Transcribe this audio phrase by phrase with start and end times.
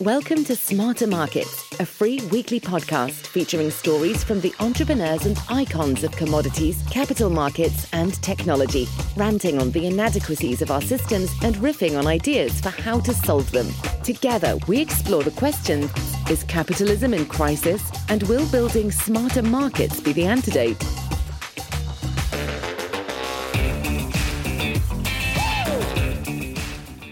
[0.00, 6.04] Welcome to Smarter Markets, a free weekly podcast featuring stories from the entrepreneurs and icons
[6.04, 11.98] of commodities, capital markets, and technology, ranting on the inadequacies of our systems and riffing
[11.98, 13.66] on ideas for how to solve them.
[14.04, 15.90] Together, we explore the question
[16.30, 17.82] Is capitalism in crisis?
[18.08, 20.80] And will building smarter markets be the antidote?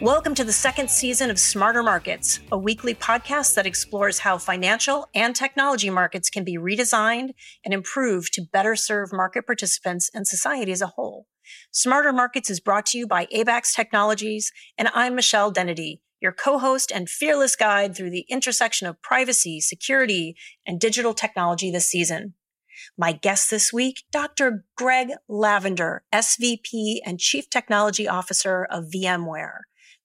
[0.06, 5.08] Welcome to the second season of Smarter Markets, a weekly podcast that explores how financial
[5.16, 7.30] and technology markets can be redesigned
[7.64, 11.26] and improved to better serve market participants and society as a whole.
[11.72, 16.92] Smarter Markets is brought to you by Abaxx Technologies, and I'm Michelle Dennedy, your co-host
[16.94, 22.34] and fearless guide through the intersection of privacy, security, and digital technology this season.
[22.96, 24.66] My guest this week, Dr.
[24.76, 29.62] Greg Lavender, SVP and Chief Technology Officer of VMware.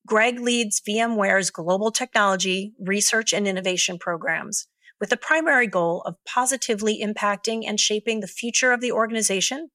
[0.07, 4.67] Greg leads VMware's global technology, research, and innovation programs
[5.01, 9.70] with the primary goal of positively impacting and shaping the future of the organization,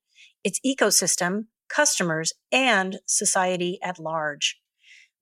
[0.44, 4.60] its ecosystem, customers, and society at large.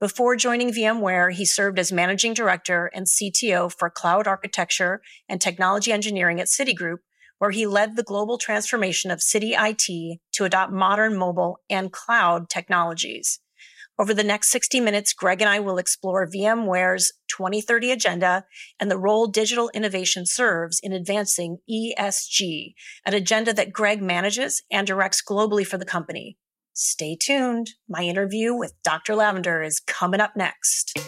[0.01, 5.91] Before joining VMware, he served as managing director and CTO for cloud architecture and technology
[5.93, 6.99] engineering at Citigroup,
[7.39, 12.51] where he led the global transformation of Citi IT to adopt modern mobile and cloud
[12.51, 13.41] technologies.
[13.97, 18.45] Over the next 60 minutes, Greg and I will explore VMware's 2030 agenda
[18.81, 22.75] and the role digital innovation serves in advancing ESG,
[23.07, 26.37] an agenda that Greg manages and directs globally for the company.
[26.73, 27.71] Stay tuned.
[27.89, 29.15] My interview with Dr.
[29.15, 30.99] Lavender is coming up next.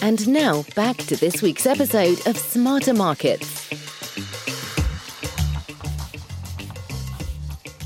[0.00, 3.63] And now back to this week's episode of Smarter Markets.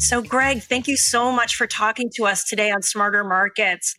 [0.00, 3.96] So, Greg, thank you so much for talking to us today on Smarter Markets.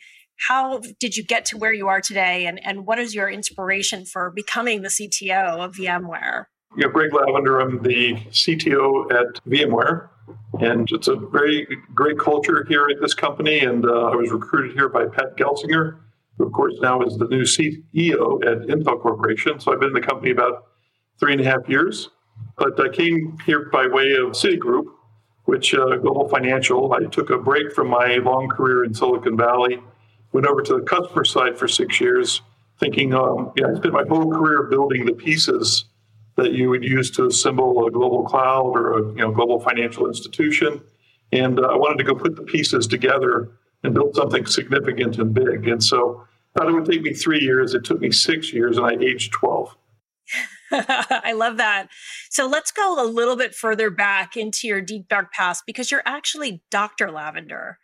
[0.48, 4.06] How did you get to where you are today, and, and what is your inspiration
[4.06, 6.46] for becoming the CTO of VMware?
[6.78, 7.60] Yeah, Greg Lavender.
[7.60, 10.08] I'm the CTO at VMware,
[10.62, 13.60] and it's a very great culture here at this company.
[13.60, 16.00] And uh, I was recruited here by Pat Gelsinger,
[16.38, 19.60] who, of course, now is the new CEO at Intel Corporation.
[19.60, 20.64] So I've been in the company about
[21.20, 22.10] three and a half years.
[22.58, 24.86] But I came here by way of Citigroup,
[25.50, 26.94] which uh, Global Financial.
[26.94, 29.82] I took a break from my long career in Silicon Valley,
[30.32, 32.44] went over to the customer side for six years,
[32.80, 35.86] thinking, um, yeah, I spent my whole career building the pieces
[36.36, 40.08] that you would use to assemble a global cloud or a you know global financial
[40.08, 40.82] institution,
[41.32, 43.50] and uh, I wanted to go put the pieces together
[43.84, 45.68] and build something significant and big.
[45.68, 47.74] And so, I thought it would take me three years.
[47.74, 49.76] It took me six years, and I aged twelve.
[50.72, 51.88] I love that.
[52.30, 56.04] So let's go a little bit further back into your deep dark past because you're
[56.06, 57.12] actually Dr.
[57.12, 57.80] Lavender.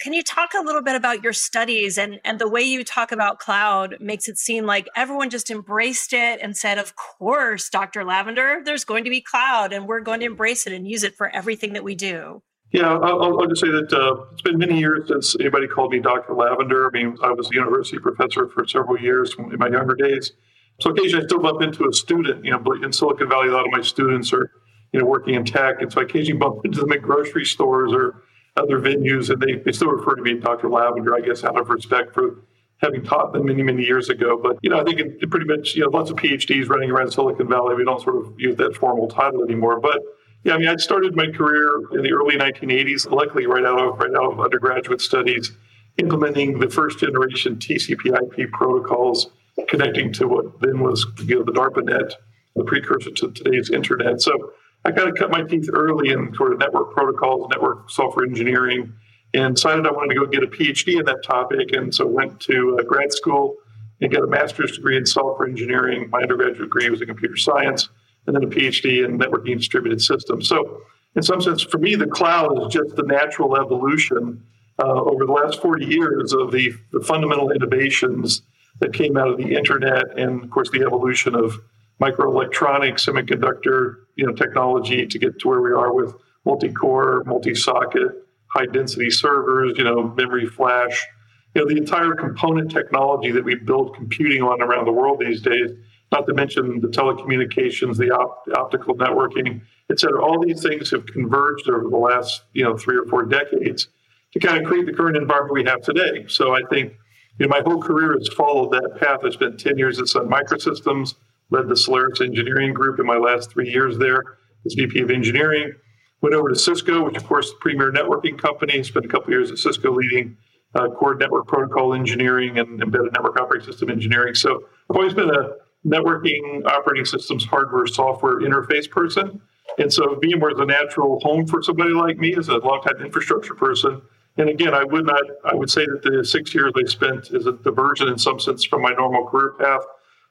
[0.00, 3.12] Can you talk a little bit about your studies and, and the way you talk
[3.12, 8.04] about cloud makes it seem like everyone just embraced it and said, Of course, Dr.
[8.04, 11.14] Lavender, there's going to be cloud and we're going to embrace it and use it
[11.14, 12.42] for everything that we do.
[12.72, 16.00] Yeah, I'll, I'll just say that uh, it's been many years since anybody called me
[16.00, 16.34] Dr.
[16.34, 16.88] Lavender.
[16.88, 20.32] I mean, I was a university professor for several years in my younger days.
[20.80, 23.66] So occasionally I still bump into a student, you know, in Silicon Valley, a lot
[23.66, 24.50] of my students are,
[24.92, 25.80] you know, working in tech.
[25.80, 28.22] And so I occasionally bump into them at grocery stores or
[28.56, 30.68] other venues and they, they still refer to me as Dr.
[30.68, 32.44] Lavender, I guess, out of respect for
[32.78, 34.38] having taught them many, many years ago.
[34.40, 37.12] But, you know, I think it pretty much, you know, lots of PhDs running around
[37.12, 37.74] Silicon Valley.
[37.74, 39.80] We don't sort of use that formal title anymore.
[39.80, 40.00] But
[40.42, 43.98] yeah, I mean, I started my career in the early 1980s, luckily right out of,
[43.98, 45.52] right out of undergraduate studies,
[45.98, 49.30] implementing the first generation TCP IP protocols
[49.68, 52.14] connecting to what then was you know, the DARPANET,
[52.56, 54.20] the precursor to today's internet.
[54.20, 54.52] So
[54.84, 58.92] I kind of cut my teeth early in sort of network protocols, network software engineering,
[59.32, 61.72] and decided I wanted to go get a PhD in that topic.
[61.72, 63.56] And so went to uh, grad school
[64.00, 66.10] and got a master's degree in software engineering.
[66.10, 67.88] My undergraduate degree was in computer science,
[68.26, 70.48] and then a PhD in networking distributed systems.
[70.48, 70.82] So
[71.16, 74.44] in some sense, for me, the cloud is just the natural evolution
[74.82, 78.42] uh, over the last 40 years of the, the fundamental innovations
[78.80, 81.58] that came out of the internet and of course the evolution of
[82.00, 86.14] microelectronics, semiconductor, you know, technology to get to where we are with
[86.44, 88.10] multi-core, multi-socket,
[88.48, 91.06] high-density servers, you know, memory flash,
[91.54, 95.40] you know, the entire component technology that we build computing on around the world these
[95.40, 95.70] days.
[96.12, 100.22] Not to mention the telecommunications, the, op- the optical networking, et cetera.
[100.22, 103.88] All these things have converged over the last, you know, three or four decades
[104.32, 106.26] to kind of create the current environment we have today.
[106.28, 106.94] So I think
[107.38, 109.20] you know, my whole career has followed that path.
[109.24, 111.14] I spent 10 years at Sun Microsystems,
[111.50, 114.22] led the Solaris engineering group in my last three years there
[114.64, 115.72] as VP of engineering.
[116.20, 118.82] Went over to Cisco, which of course is the premier networking company.
[118.82, 120.36] Spent a couple years at Cisco leading
[120.74, 124.34] uh, core network protocol engineering and embedded network operating system engineering.
[124.34, 125.50] So I've always been a
[125.86, 129.40] networking operating systems hardware software interface person.
[129.78, 133.54] And so VMware is a natural home for somebody like me as a longtime infrastructure
[133.54, 134.00] person.
[134.36, 137.46] And again, I would not, I would say that the six years I spent as
[137.46, 139.82] a diversion in some sense from my normal career path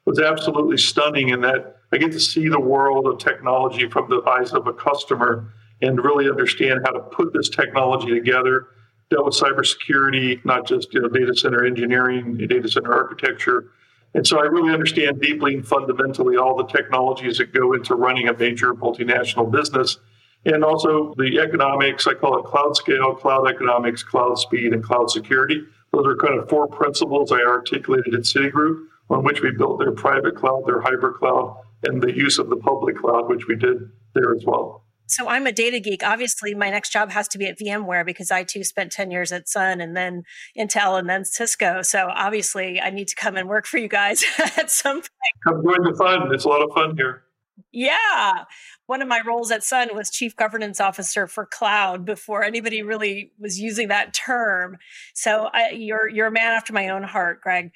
[0.04, 4.22] was absolutely stunning in that I get to see the world of technology from the
[4.28, 8.68] eyes of a customer and really understand how to put this technology together.
[9.10, 13.70] Dealt with cybersecurity, not just you know, data center engineering, data center architecture.
[14.14, 18.28] And so I really understand deeply and fundamentally all the technologies that go into running
[18.28, 19.98] a major multinational business.
[20.46, 25.10] And also the economics, I call it cloud scale, cloud economics, cloud speed, and cloud
[25.10, 25.64] security.
[25.92, 29.92] Those are kind of four principles I articulated at Citigroup on which we built their
[29.92, 33.90] private cloud, their hybrid cloud, and the use of the public cloud, which we did
[34.14, 34.84] there as well.
[35.06, 36.02] So I'm a data geek.
[36.02, 39.32] Obviously, my next job has to be at VMware because I too spent 10 years
[39.32, 40.22] at Sun and then
[40.58, 41.82] Intel and then Cisco.
[41.82, 44.24] So obviously, I need to come and work for you guys
[44.56, 45.10] at some point.
[45.44, 46.34] Come join the fun.
[46.34, 47.22] It's a lot of fun here.
[47.72, 48.44] Yeah.
[48.86, 53.32] One of my roles at Sun was chief governance officer for cloud before anybody really
[53.38, 54.78] was using that term.
[55.14, 57.70] So I, you're you're a man after my own heart, Greg.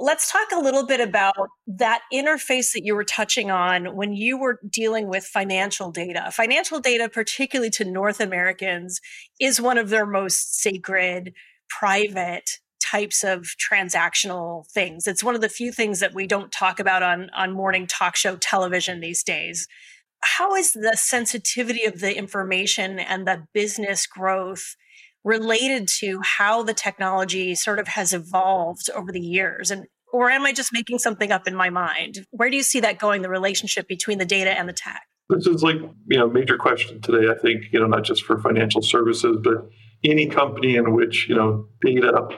[0.00, 1.34] Let's talk a little bit about
[1.66, 6.30] that interface that you were touching on when you were dealing with financial data.
[6.30, 9.00] Financial data, particularly to North Americans,
[9.40, 11.32] is one of their most sacred,
[11.68, 15.06] private types of transactional things.
[15.06, 18.16] It's one of the few things that we don't talk about on, on morning talk
[18.16, 19.66] show television these days.
[20.20, 24.76] How is the sensitivity of the information and the business growth
[25.24, 30.44] related to how the technology sort of has evolved over the years and or am
[30.44, 33.28] i just making something up in my mind where do you see that going the
[33.28, 35.76] relationship between the data and the tech this is like
[36.06, 39.68] you know major question today i think you know not just for financial services but
[40.04, 42.28] any company in which you know data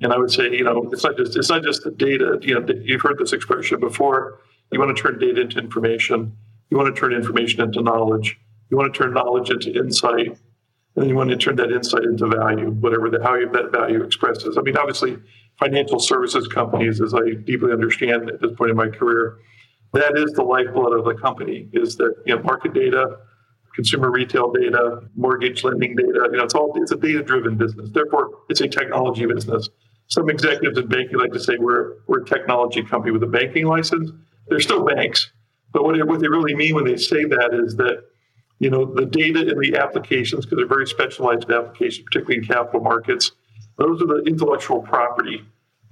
[0.00, 2.58] and i would say you know it's not just it's not just the data you
[2.58, 4.40] know you've heard this expression before
[4.72, 6.36] you want to turn data into information
[6.70, 8.38] you want to turn information into knowledge
[8.70, 10.38] you want to turn knowledge into insight
[10.94, 14.02] and then you want to turn that insight into value, whatever the, how that value
[14.02, 14.58] expresses.
[14.58, 15.18] I mean, obviously,
[15.58, 19.38] financial services companies, as I deeply understand at this point in my career,
[19.92, 21.68] that is the lifeblood of the company.
[21.72, 23.18] Is that you know market data,
[23.74, 26.28] consumer retail data, mortgage lending data.
[26.32, 27.90] You know, it's all it's a data-driven business.
[27.92, 29.68] Therefore, it's a technology business.
[30.10, 33.66] Some executives in banking like to say we're we're a technology company with a banking
[33.66, 34.10] license.
[34.48, 35.30] They're still banks,
[35.72, 38.04] but what, what they really mean when they say that is that
[38.60, 42.80] you know, the data in the applications, because they're very specialized applications, particularly in capital
[42.80, 43.32] markets,
[43.76, 45.42] those are the intellectual property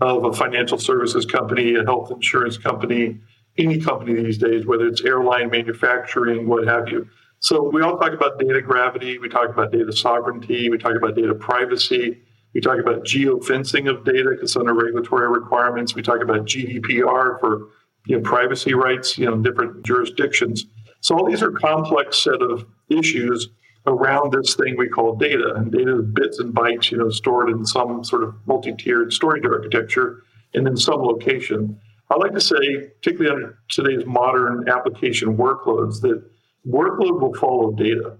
[0.00, 3.18] of a financial services company, a health insurance company,
[3.56, 7.08] any company these days, whether it's airline manufacturing, what have you.
[7.40, 11.16] So we all talk about data gravity, we talk about data sovereignty, we talk about
[11.16, 12.20] data privacy,
[12.58, 17.68] we talk about geofencing of data because under regulatory requirements, we talk about GDPR for
[18.06, 20.64] you know, privacy rights, you know, in different jurisdictions.
[21.00, 23.50] So all these are complex set of issues
[23.86, 25.54] around this thing we call data.
[25.54, 29.44] And data is bits and bytes, you know, stored in some sort of multi-tiered storage
[29.44, 31.80] architecture and in some location.
[32.10, 36.28] I like to say, particularly under today's modern application workloads, that
[36.66, 38.16] workload will follow data.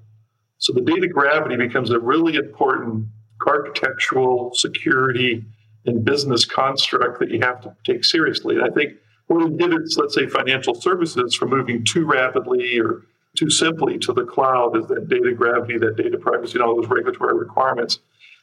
[0.59, 3.09] So the data gravity becomes a really important
[3.47, 5.45] architectural security
[5.87, 8.57] and business construct that you have to take seriously.
[8.57, 8.95] And I think
[9.27, 13.03] what inhibits, let's say, financial services from moving too rapidly or
[13.37, 16.89] too simply to the cloud is that data gravity, that data privacy, and all those
[16.89, 18.01] regulatory requirements.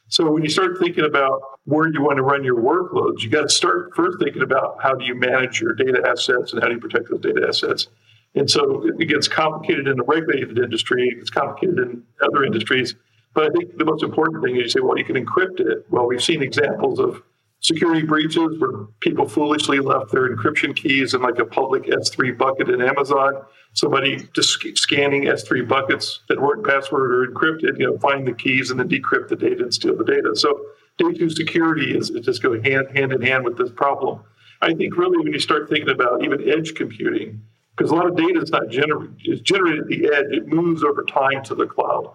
[0.08, 3.42] So when you start thinking about where you want to run your workloads, you got
[3.42, 6.74] to start first thinking about how do you manage your data assets and how do
[6.74, 7.88] you protect those data assets.
[8.36, 12.94] And so it gets complicated in the regulated industry, it's complicated in other industries.
[13.36, 15.84] But I think the most important thing is you say, well, you can encrypt it.
[15.90, 17.22] Well, we've seen examples of
[17.60, 22.70] security breaches where people foolishly left their encryption keys in like a public S3 bucket
[22.70, 23.42] in Amazon.
[23.74, 28.70] Somebody just scanning S3 buckets that weren't password or encrypted, you know, find the keys
[28.70, 30.34] and then decrypt the data and steal the data.
[30.34, 30.58] So
[30.96, 34.20] data security is, is just going hand, hand in hand with this problem.
[34.62, 37.42] I think really when you start thinking about even edge computing,
[37.76, 40.82] because a lot of data is not generated, is generated at the edge, it moves
[40.82, 42.14] over time to the cloud.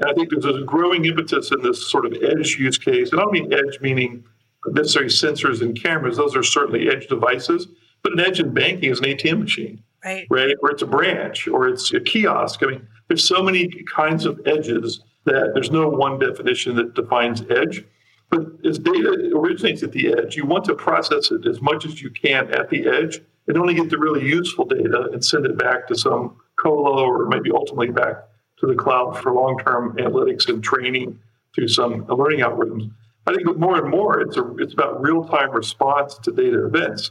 [0.00, 3.12] And I think there's a growing impetus in this sort of edge use case.
[3.12, 4.24] And I don't mean edge meaning
[4.68, 6.16] necessarily sensors and cameras.
[6.16, 7.68] Those are certainly edge devices.
[8.02, 10.26] But an edge in banking is an ATM machine, right?
[10.28, 12.62] Right, or it's a branch, or it's a kiosk.
[12.62, 17.42] I mean, there's so many kinds of edges that there's no one definition that defines
[17.48, 17.84] edge.
[18.28, 22.02] But as data originates at the edge, you want to process it as much as
[22.02, 25.58] you can at the edge and only get the really useful data and send it
[25.58, 28.16] back to some colo or maybe ultimately back
[28.62, 31.18] to the cloud for long-term analytics and training
[31.54, 32.90] through some learning algorithms.
[33.26, 37.10] I think more and more it's a, it's about real time response to data events.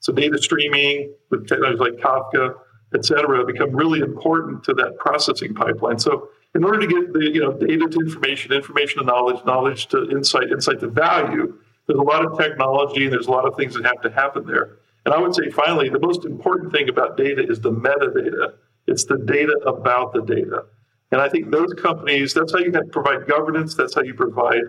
[0.00, 2.54] So data streaming with technologies like Kafka,
[2.94, 5.98] et cetera, become really important to that processing pipeline.
[5.98, 9.86] So in order to get the you know data to information, information to knowledge, knowledge
[9.88, 13.56] to insight, insight to value, there's a lot of technology and there's a lot of
[13.56, 14.78] things that have to happen there.
[15.06, 18.54] And I would say finally, the most important thing about data is the metadata.
[18.86, 20.64] It's the data about the data.
[21.12, 24.14] And I think those companies, that's how you have to provide governance, that's how you
[24.14, 24.62] provide,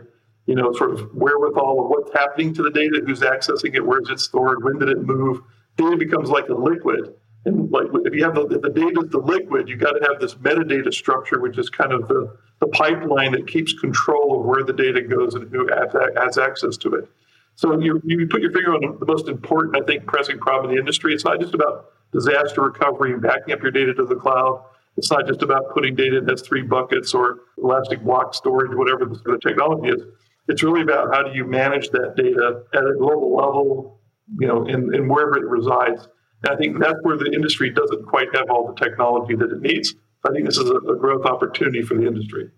[0.48, 4.02] you know, sort of wherewithal of what's happening to the data, who's accessing it, where
[4.02, 5.42] is it stored, when did it move.
[5.78, 7.14] Data becomes like a liquid.
[7.46, 10.20] And like if you have the, the data is the liquid, you got to have
[10.20, 14.64] this metadata structure, which is kind of the, the pipeline that keeps control of where
[14.64, 17.10] the data goes and who has, has access to it.
[17.56, 20.76] So you, you put your finger on the most important, I think, pressing problem in
[20.76, 21.14] the industry.
[21.14, 24.64] It's not just about disaster recovery and backing up your data to the cloud.
[24.98, 29.40] It's not just about putting data in S3 buckets or elastic block storage, whatever the
[29.42, 30.02] technology is.
[30.48, 34.02] It's really about how do you manage that data at a global level,
[34.40, 36.08] you know, in, in wherever it resides
[36.44, 39.62] and I think that's where the industry doesn't quite have all the technology that it
[39.62, 39.94] needs.
[40.28, 42.50] I think this is a, a growth opportunity for the industry.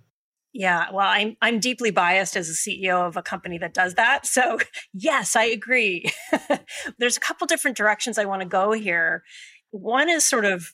[0.54, 4.28] Yeah, well, I'm I'm deeply biased as a CEO of a company that does that.
[4.28, 4.60] So,
[4.94, 6.06] yes, I agree.
[7.00, 9.24] There's a couple different directions I want to go here.
[9.72, 10.68] One is sort of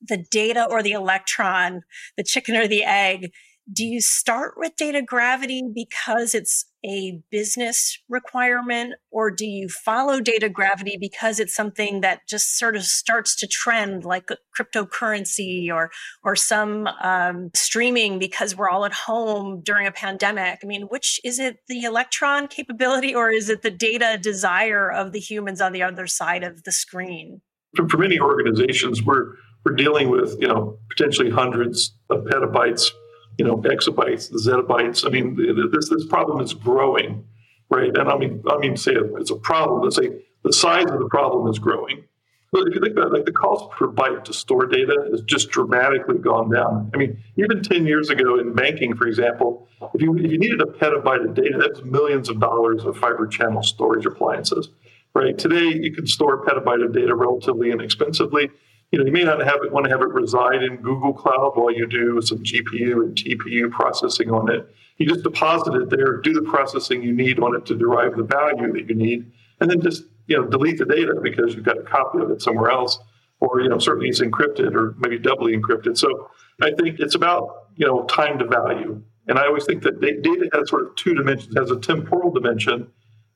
[0.00, 1.82] the data or the electron,
[2.16, 3.30] the chicken or the egg
[3.72, 10.20] do you start with data gravity because it's a business requirement or do you follow
[10.20, 15.90] data gravity because it's something that just sort of starts to trend like cryptocurrency or
[16.22, 20.60] or some um, streaming because we're all at home during a pandemic?
[20.62, 25.10] I mean which is it the electron capability or is it the data desire of
[25.10, 27.40] the humans on the other side of the screen?
[27.74, 29.34] For, for many organizations we're
[29.66, 32.92] we're dealing with you know potentially hundreds of petabytes
[33.38, 35.06] you know, exabytes, zettabytes.
[35.06, 35.36] I mean,
[35.70, 37.24] this this problem is growing,
[37.70, 37.96] right?
[37.96, 39.82] And I mean, I mean, say it's a problem.
[39.82, 42.04] Let's say the size of the problem is growing.
[42.52, 45.20] But if you think about it, like the cost per byte to store data has
[45.22, 46.90] just dramatically gone down.
[46.94, 50.62] I mean, even 10 years ago in banking, for example, if you, if you needed
[50.62, 54.68] a petabyte of data, that's millions of dollars of fiber channel storage appliances,
[55.12, 55.36] right?
[55.36, 58.48] Today, you can store a petabyte of data relatively inexpensively
[58.90, 61.52] you know, you may not have it, want to have it reside in Google Cloud
[61.54, 64.68] while you do some GPU and TPU processing on it.
[64.98, 68.22] You just deposit it there, do the processing you need on it to derive the
[68.22, 71.78] value that you need, and then just you know delete the data because you've got
[71.78, 72.98] a copy of it somewhere else,
[73.40, 75.98] or you know certainly it's encrypted or maybe doubly encrypted.
[75.98, 76.30] So
[76.62, 80.48] I think it's about you know time to value, and I always think that data
[80.54, 81.54] has sort of two dimensions.
[81.54, 82.88] It has a temporal dimension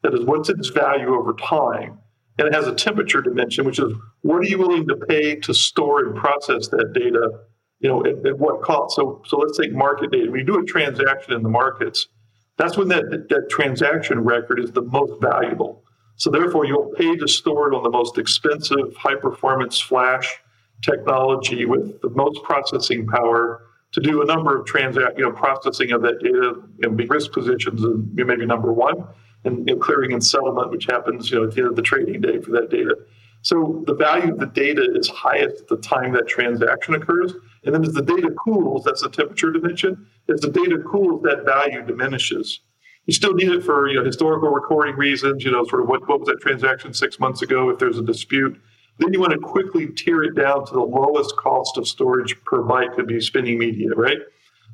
[0.02, 1.99] that is what's its value over time
[2.40, 3.92] and it has a temperature dimension, which is
[4.23, 7.28] what are you willing to pay to store and process that data,
[7.80, 8.97] you know, at, at what cost?
[8.97, 10.32] So, so let's take market data.
[10.35, 12.09] You do a transaction in the markets,
[12.56, 15.85] that's when that, that transaction record is the most valuable.
[16.16, 20.26] So therefore, you'll pay to store it on the most expensive, high performance flash
[20.80, 25.92] technology with the most processing power to do a number of transact, you know, processing
[25.92, 29.04] of that data and be risk positions and maybe number one
[29.44, 31.82] and you know, clearing and settlement, which happens you know at the end of the
[31.82, 32.97] trading day for that data.
[33.42, 37.32] So the value of the data is highest at the time that transaction occurs.
[37.64, 40.06] And then as the data cools, that's the temperature dimension.
[40.28, 42.61] As the data cools, that value diminishes.
[43.06, 46.06] You still need it for you know historical recording reasons, you know, sort of what,
[46.09, 48.61] what was that transaction six months ago if there's a dispute.
[48.99, 52.62] Then you want to quickly tier it down to the lowest cost of storage per
[52.62, 54.18] byte could be spinning media, right?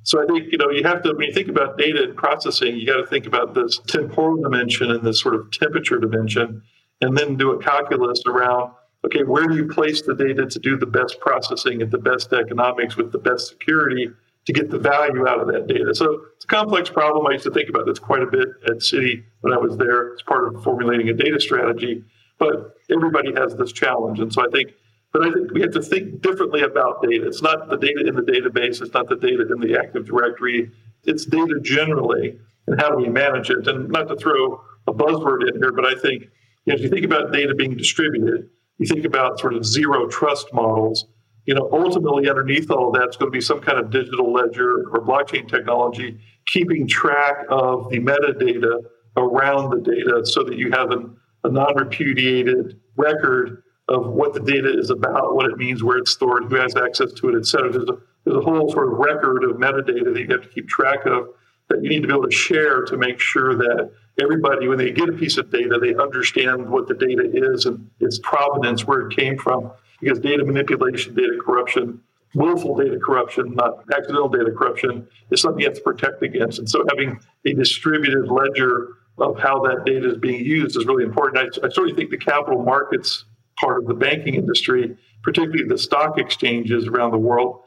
[0.06, 2.76] So I think, you know, you have to, when you think about data and processing,
[2.76, 6.62] you got to think about this temporal dimension and this sort of temperature dimension,
[7.00, 8.72] and then do a calculus around,
[9.04, 12.32] okay, where do you place the data to do the best processing at the best
[12.32, 14.08] economics with the best security
[14.46, 15.92] to get the value out of that data?
[15.92, 17.26] So it's a complex problem.
[17.26, 20.14] I used to think about this quite a bit at Citi when I was there
[20.14, 22.04] as part of formulating a data strategy.
[22.38, 24.20] But everybody has this challenge.
[24.20, 24.72] And so I think
[25.16, 27.26] but I think we have to think differently about data.
[27.26, 30.70] It's not the data in the database, it's not the data in the Active Directory,
[31.04, 33.66] it's data generally, and how do we manage it?
[33.66, 36.28] And not to throw a buzzword in here, but I think you
[36.66, 40.52] know, if you think about data being distributed, you think about sort of zero trust
[40.52, 41.06] models.
[41.46, 45.00] You know, ultimately underneath all that's going to be some kind of digital ledger or
[45.00, 48.82] blockchain technology keeping track of the metadata
[49.16, 54.78] around the data so that you have an, a non-repudiated record of what the data
[54.78, 57.71] is about, what it means, where it's stored, who has access to it, et cetera.
[57.71, 60.69] There's a, there's a whole sort of record of metadata that you have to keep
[60.69, 61.28] track of
[61.69, 63.90] that you need to be able to share to make sure that
[64.21, 67.90] everybody, when they get a piece of data, they understand what the data is and
[68.00, 69.71] its provenance, where it came from.
[70.00, 72.00] Because data manipulation, data corruption,
[72.35, 76.59] willful data corruption, not accidental data corruption, is something you have to protect against.
[76.59, 78.88] And so having a distributed ledger
[79.19, 81.38] of how that data is being used is really important.
[81.38, 83.25] I, I certainly think the capital markets
[83.58, 87.62] part of the banking industry, particularly the stock exchanges around the world,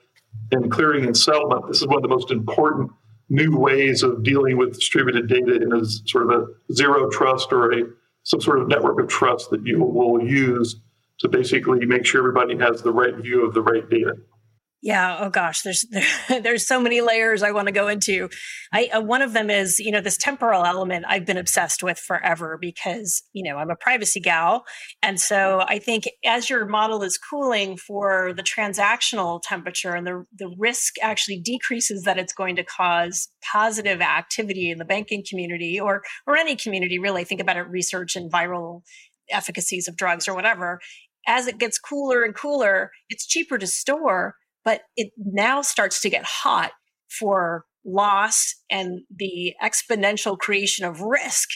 [0.52, 2.92] and clearing and settlement, this is one of the most important
[3.30, 7.72] new ways of dealing with distributed data in a sort of a zero trust or
[7.74, 7.84] a
[8.24, 10.82] some sort of network of trust that you will use
[11.20, 14.14] to basically make sure everybody has the right view of the right data.
[14.82, 15.18] Yeah.
[15.20, 16.06] Oh gosh, there's there,
[16.42, 18.30] there's so many layers I want to go into.
[18.72, 22.00] I uh, one of them is you know this temporal element I've been obsessed with
[22.00, 24.64] forever because you know I'm a privacy gal,
[25.02, 30.24] and so I think as your model is cooling for the transactional temperature and the
[30.38, 35.78] the risk actually decreases that it's going to cause positive activity in the banking community
[35.80, 37.26] or or any community really.
[37.26, 38.82] Think about it, research and viral
[39.30, 40.80] efficacies of drugs or whatever.
[41.28, 46.10] As it gets cooler and cooler, it's cheaper to store but it now starts to
[46.10, 46.72] get hot
[47.10, 51.50] for loss and the exponential creation of risk.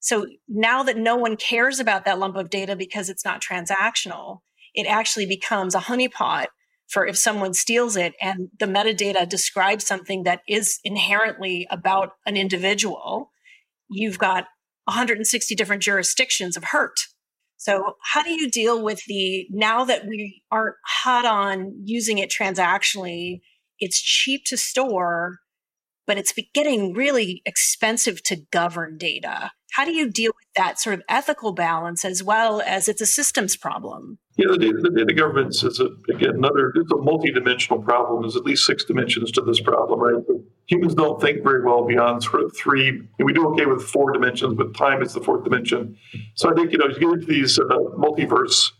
[0.00, 4.40] So now that no one cares about that lump of data because it's not transactional,
[4.74, 6.46] it actually becomes a honeypot
[6.88, 12.36] for if someone steals it and the metadata describes something that is inherently about an
[12.36, 13.30] individual,
[13.88, 14.44] you've got
[14.84, 17.00] 160 different jurisdictions of hurt.
[17.64, 22.30] So, how do you deal with the now that we aren't hot on using it
[22.30, 23.40] transactionally?
[23.78, 25.38] It's cheap to store,
[26.06, 29.52] but it's getting really expensive to govern data.
[29.72, 33.06] How do you deal with that sort of ethical balance as well as it's a
[33.06, 34.18] systems problem?
[34.36, 36.70] Yeah, the data, the data governance is a, again another.
[36.74, 38.22] It's a multi-dimensional problem.
[38.22, 40.22] There's at least six dimensions to this problem, right?
[40.66, 43.02] Humans don't think very well beyond sort of three.
[43.18, 45.96] We do okay with four dimensions, but time is the fourth dimension.
[46.34, 47.64] So I think you know, you get into these uh,
[47.98, 48.70] multiverse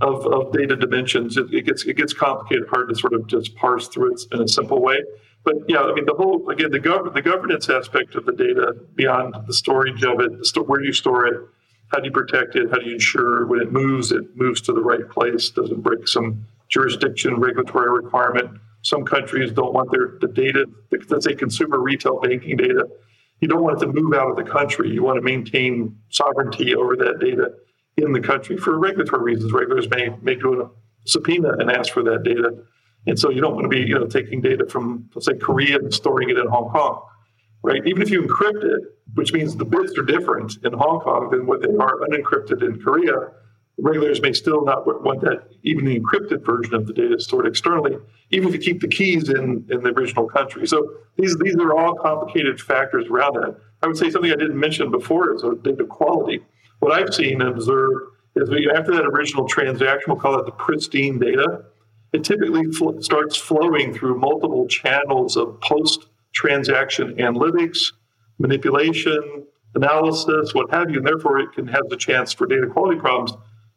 [0.00, 3.54] of, of data dimensions, it, it, gets it gets complicated, hard to sort of just
[3.56, 4.98] parse through it in a simple way.
[5.44, 8.74] But yeah, I mean, the whole again, the gov- the governance aspect of the data
[8.94, 11.40] beyond the storage of it, sto- where you store it,
[11.88, 14.72] how do you protect it, how do you ensure when it moves, it moves to
[14.72, 20.28] the right place, doesn't break some jurisdiction regulatory requirement some countries don't want their the
[20.28, 20.66] data,
[21.08, 22.88] let's say consumer retail banking data.
[23.40, 24.90] You don't want it to move out of the country.
[24.90, 27.52] You want to maintain sovereignty over that data
[27.96, 29.52] in the country for regulatory reasons.
[29.52, 30.70] Regulators may may do a
[31.06, 32.54] subpoena and ask for that data,
[33.06, 35.78] and so you don't want to be you know taking data from let's say Korea
[35.78, 37.02] and storing it in Hong Kong,
[37.62, 37.80] right?
[37.86, 38.82] Even if you encrypt it,
[39.14, 42.80] which means the bits are different in Hong Kong than what they are unencrypted in
[42.82, 43.30] Korea
[43.78, 47.96] regulators may still not want that, even the encrypted version of the data stored externally,
[48.30, 50.66] even if you keep the keys in, in the original country.
[50.66, 53.56] So these, these are all complicated factors around that.
[53.82, 56.40] I would say something I didn't mention before is data quality.
[56.80, 60.52] What I've seen and observed is that after that original transaction, we'll call it the
[60.52, 61.64] pristine data,
[62.12, 67.92] it typically fl- starts flowing through multiple channels of post transaction analytics,
[68.38, 72.98] manipulation, analysis, what have you, and therefore it can have the chance for data quality
[72.98, 73.32] problems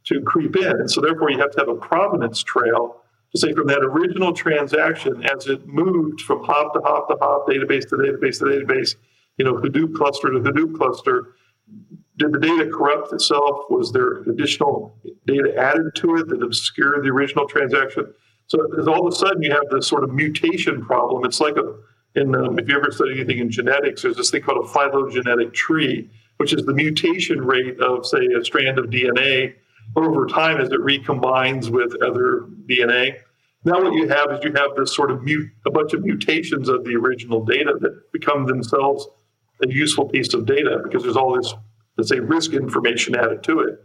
[0.06, 0.72] to creep in.
[0.72, 4.34] And so therefore you have to have a provenance trail to say from that original
[4.34, 8.96] transaction as it moved from hop to hop to hop, database to database to database,
[9.38, 11.36] you know, Hadoop cluster to Hadoop cluster,
[12.18, 13.66] did the data corrupt itself?
[13.70, 18.14] Was there additional data added to it that obscured the original transaction?
[18.48, 21.26] So all of a sudden you have this sort of mutation problem.
[21.26, 21.76] It's like a,
[22.18, 25.54] in um, if you ever study anything in genetics, there's this thing called a phylogenetic
[25.54, 29.56] tree, which is the mutation rate of, say, a strand of DNA
[29.96, 33.18] over time as it recombines with other DNA.
[33.64, 36.70] Now, what you have is you have this sort of mute, a bunch of mutations
[36.70, 39.08] of the original data that become themselves
[39.64, 41.54] a useful piece of data because there's all this,
[41.98, 43.76] let's say, risk information added to it.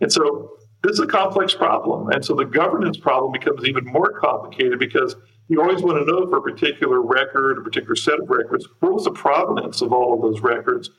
[0.00, 0.50] And so
[0.82, 2.08] this is a complex problem.
[2.10, 5.16] And so the governance problem becomes even more complicated because
[5.48, 8.92] you always want to know for a particular record, a particular set of records, what
[8.92, 10.90] was the provenance of all of those records?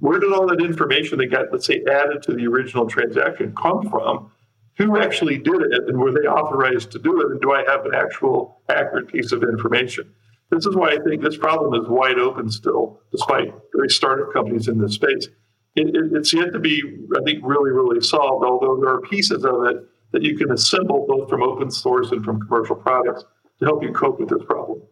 [0.00, 3.88] Where did all that information that got, let's say, added to the original transaction come
[3.88, 4.30] from?
[4.76, 7.30] Who actually did it, and were they authorized to do it?
[7.30, 10.12] And do I have an actual accurate piece of information?
[10.50, 14.68] This is why I think this problem is wide open still, despite very startup companies
[14.68, 15.28] in this space.
[15.76, 16.82] It, it, it's yet to be,
[17.16, 19.76] I think, really, really solved, although there are pieces of it
[20.12, 23.24] that you can assemble both from open source and from commercial products
[23.58, 24.82] to help you cope with this problem.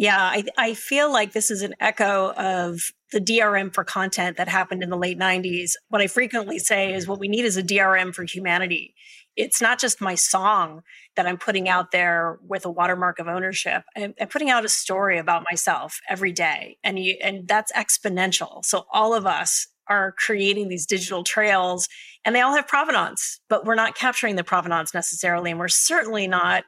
[0.00, 2.80] Yeah, I, I feel like this is an echo of
[3.12, 5.72] the DRM for content that happened in the late 90s.
[5.90, 8.94] What I frequently say is what we need is a DRM for humanity.
[9.36, 10.80] It's not just my song
[11.16, 13.82] that I'm putting out there with a watermark of ownership.
[13.94, 18.64] I'm, I'm putting out a story about myself every day, and you, and that's exponential.
[18.64, 21.88] So all of us are creating these digital trails,
[22.24, 26.26] and they all have provenance, but we're not capturing the provenance necessarily, and we're certainly
[26.26, 26.64] not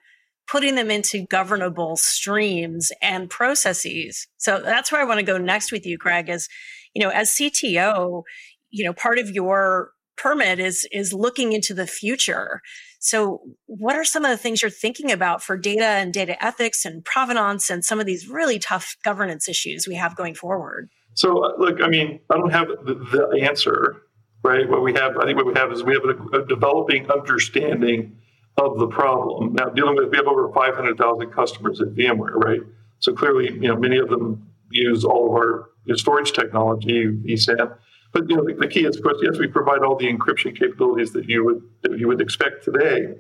[0.48, 4.26] putting them into governable streams and processes.
[4.38, 6.48] So that's where I want to go next with you, Greg, is,
[6.94, 8.22] you know, as CTO,
[8.70, 12.60] you know, part of your permit is is looking into the future.
[13.00, 16.84] So what are some of the things you're thinking about for data and data ethics
[16.84, 20.88] and provenance and some of these really tough governance issues we have going forward?
[21.14, 24.02] So uh, look, I mean, I don't have the, the answer,
[24.44, 24.68] right?
[24.68, 28.18] What we have, I think what we have is we have a, a developing understanding
[28.56, 29.54] of the problem.
[29.54, 32.60] Now, dealing with, we have over 500,000 customers at VMware, right?
[32.98, 37.76] So clearly, you know, many of them use all of our storage technology, vSAN.
[38.12, 40.56] But you know, the, the, key is, of course, yes, we provide all the encryption
[40.56, 43.14] capabilities that you would that you would expect today.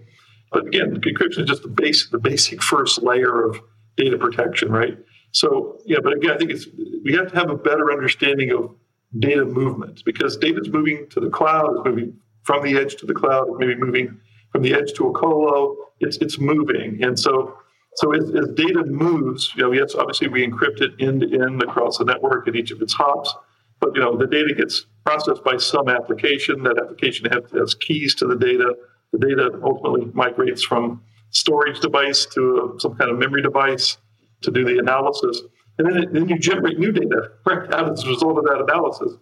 [0.52, 3.58] But again, encryption is just the basic the basic first layer of
[3.96, 4.98] data protection, right?
[5.32, 6.66] So yeah, but again, I think it's
[7.04, 8.74] we have to have a better understanding of
[9.18, 13.06] data movement because data is moving to the cloud, it's moving from the edge to
[13.06, 14.20] the cloud, maybe moving
[14.52, 15.76] from the edge to a colo.
[16.00, 17.56] It's it's moving, and so
[17.96, 21.62] so as, as data moves, you know, yes, obviously we encrypt it end to end
[21.62, 23.34] across the network at each of its hops,
[23.80, 26.62] but you know the data gets processed by some application.
[26.62, 28.74] That application has, has keys to the data.
[29.12, 33.98] The data ultimately migrates from storage device to a, some kind of memory device
[34.42, 35.42] to do the analysis,
[35.78, 39.12] and then, it, then you generate new data right as a result of that analysis.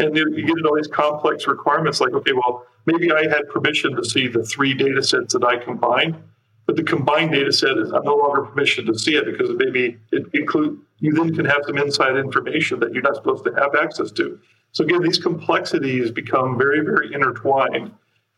[0.00, 3.94] And you, you get all these complex requirements like, okay, well, maybe I had permission
[3.96, 6.16] to see the three data sets that I combined,
[6.66, 9.98] but the combined data set is I'm no longer permission to see it because maybe
[10.12, 13.74] it include you then can have some inside information that you're not supposed to have
[13.74, 14.38] access to.
[14.72, 17.92] So again, these complexities become very, very intertwined.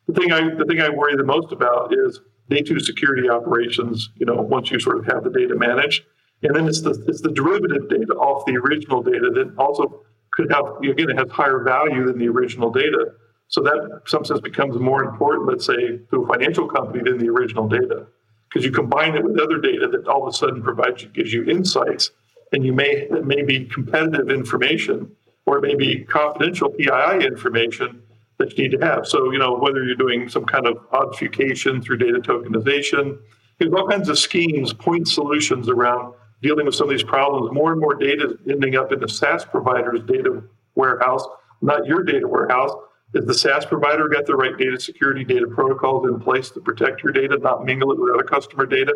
[0.06, 4.10] The thing I the thing I worry the most about is day two security operations,
[4.16, 6.04] you know, once you sort of have the data managed.
[6.42, 10.50] And then it's the it's the derivative data off the original data that also could
[10.52, 13.12] have again it has higher value than the original data.
[13.50, 17.28] So that some sense becomes more important, let's say, to a financial company than the
[17.28, 18.06] original data.
[18.48, 21.32] Because you combine it with other data that all of a sudden provides you gives
[21.32, 22.10] you insights
[22.52, 25.10] and you may it may be competitive information
[25.46, 28.02] or it may be confidential PII information
[28.38, 29.06] that you need to have.
[29.06, 33.18] So, you know, whether you're doing some kind of obfuscation through data tokenization,
[33.58, 37.52] there's all kinds of schemes, point solutions around dealing with some of these problems.
[37.52, 40.42] More and more data is ending up in the SaaS provider's data
[40.74, 41.24] warehouse,
[41.60, 42.72] not your data warehouse.
[43.12, 47.02] Is the SaaS provider got the right data security, data protocols in place to protect
[47.02, 48.94] your data, not mingle it with other customer data?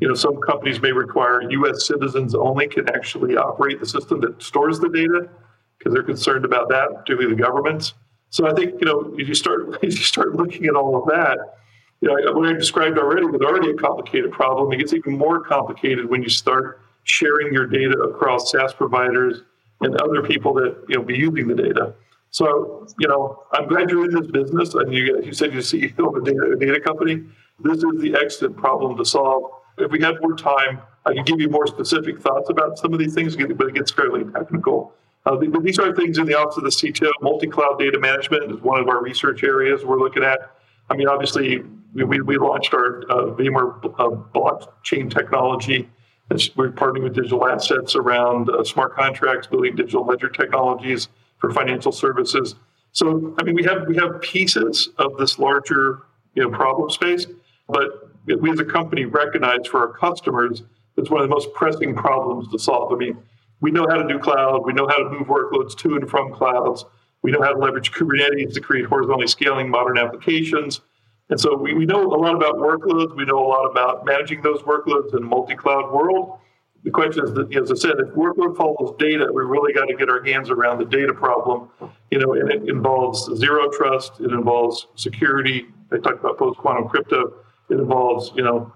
[0.00, 1.86] You know, some companies may require U.S.
[1.86, 5.28] citizens only can actually operate the system that stores the data
[5.78, 7.94] because they're concerned about that, particularly the governments.
[8.30, 11.06] So I think you know if you start if you start looking at all of
[11.08, 11.38] that,
[12.00, 14.72] you know what I described already was already a complicated problem.
[14.72, 19.42] It gets even more complicated when you start sharing your data across SaaS providers
[19.80, 21.94] and other people that you know be using the data.
[22.30, 26.08] So you know I'm glad you're in this business, and you you said you're CEO
[26.08, 27.24] of a data, a data company.
[27.62, 29.50] This is the excellent problem to solve.
[29.78, 32.98] If we had more time, I could give you more specific thoughts about some of
[32.98, 34.92] these things, but it gets fairly technical.
[35.26, 37.10] Uh, these are things in the office of the CTO.
[37.20, 40.38] Multi-cloud data management is one of our research areas we're looking at.
[40.88, 41.62] I mean, obviously,
[41.92, 45.90] we, we, we launched our uh, VMware uh, blockchain technology.
[46.56, 51.08] We're partnering with digital assets around uh, smart contracts, building digital ledger technologies
[51.40, 52.54] for financial services.
[52.92, 56.02] So, I mean, we have we have pieces of this larger
[56.34, 57.26] you know problem space,
[57.68, 60.62] but we as a company recognize for our customers
[61.00, 62.92] it's one of the most pressing problems to solve.
[62.92, 63.16] I mean,
[63.60, 64.64] we know how to do cloud.
[64.64, 66.84] We know how to move workloads to and from clouds.
[67.22, 70.80] We know how to leverage Kubernetes to create horizontally scaling modern applications.
[71.28, 73.14] And so we, we know a lot about workloads.
[73.16, 76.38] We know a lot about managing those workloads in a multi-cloud world.
[76.84, 79.94] The question is, that, as I said, if workload follows data, we really got to
[79.94, 81.68] get our hands around the data problem.
[82.10, 84.20] You know, and it involves zero trust.
[84.20, 85.66] It involves security.
[85.92, 87.34] I talked about post-quantum crypto.
[87.68, 88.72] It involves, you know,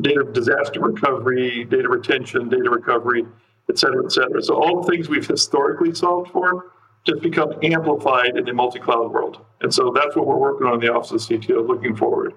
[0.00, 3.24] data disaster recovery, data retention, data recovery
[3.68, 4.42] et cetera, et cetera.
[4.42, 6.72] So all the things we've historically solved for
[7.04, 9.44] just become amplified in the multi-cloud world.
[9.60, 12.34] And so that's what we're working on in the Office of CTO looking forward.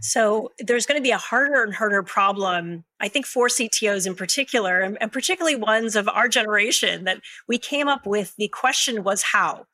[0.00, 4.14] So there's going to be a harder and harder problem, I think, for CTOs in
[4.14, 8.34] particular, and, particularly ones of our generation that we came up with.
[8.36, 9.66] The question was how.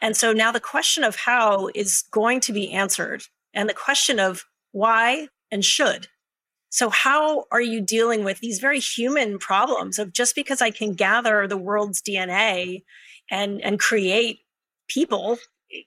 [0.00, 4.20] And so now the question of how is going to be answered, and the question
[4.20, 6.08] of why and should
[6.70, 10.92] so, how are you dealing with these very human problems of just because I can
[10.92, 12.82] gather the world's DNA
[13.30, 14.40] and, and create
[14.86, 15.38] people,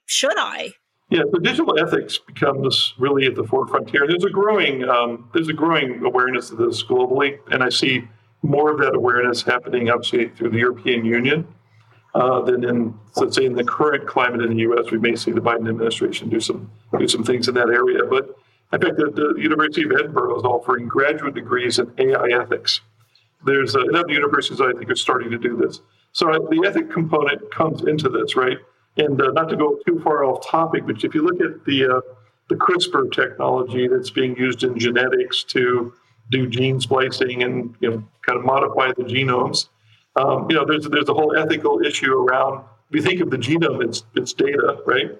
[0.07, 0.71] should I?
[1.11, 4.07] Yeah, so digital ethics becomes really at the forefront here.
[4.07, 8.07] There's a growing um, there's a growing awareness of this globally, and I see
[8.43, 11.45] more of that awareness happening obviously through the European Union
[12.15, 14.89] uh, than in let's say in the current climate in the U.S.
[14.89, 18.33] We may see the Biden administration do some do some things in that area, but
[18.73, 22.79] In fact, the, the University of Edinburgh is offering graduate degrees in AI ethics.
[23.45, 25.81] There's uh, other universities I think are starting to do this.
[26.13, 28.57] So uh, the ethic component comes into this, right?
[28.97, 31.85] And uh, not to go too far off topic, but if you look at the
[31.87, 32.01] uh,
[32.49, 35.93] the CRISPR technology that's being used in genetics to
[36.29, 39.69] do gene splicing and you know kind of modify the genomes,
[40.17, 42.65] um, you know there's there's a whole ethical issue around.
[42.89, 45.11] If you think of the genome, it's it's data, right?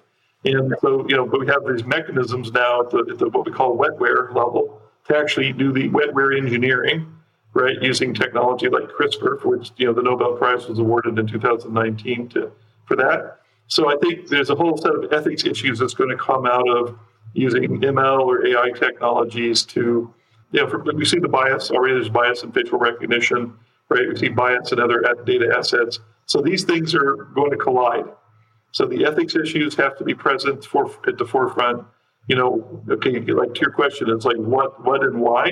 [0.43, 3.45] And so you know, but we have these mechanisms now at the, at the what
[3.45, 7.07] we call wetware level to actually do the wetware engineering,
[7.53, 11.27] right, using technology like CRISPR, for which you know the Nobel Prize was awarded in
[11.27, 12.51] 2019 to
[12.85, 13.40] for that.
[13.71, 16.67] So I think there's a whole set of ethics issues that's going to come out
[16.67, 16.99] of
[17.33, 20.13] using ML or AI technologies to,
[20.51, 21.93] you know, for, we see the bias already.
[21.93, 23.53] There's bias in facial recognition,
[23.87, 24.09] right?
[24.09, 26.01] We see bias in other data assets.
[26.25, 28.03] So these things are going to collide.
[28.73, 31.85] So the ethics issues have to be present for, at the forefront.
[32.27, 35.45] You know, okay, like to your question, it's like what, what, and why.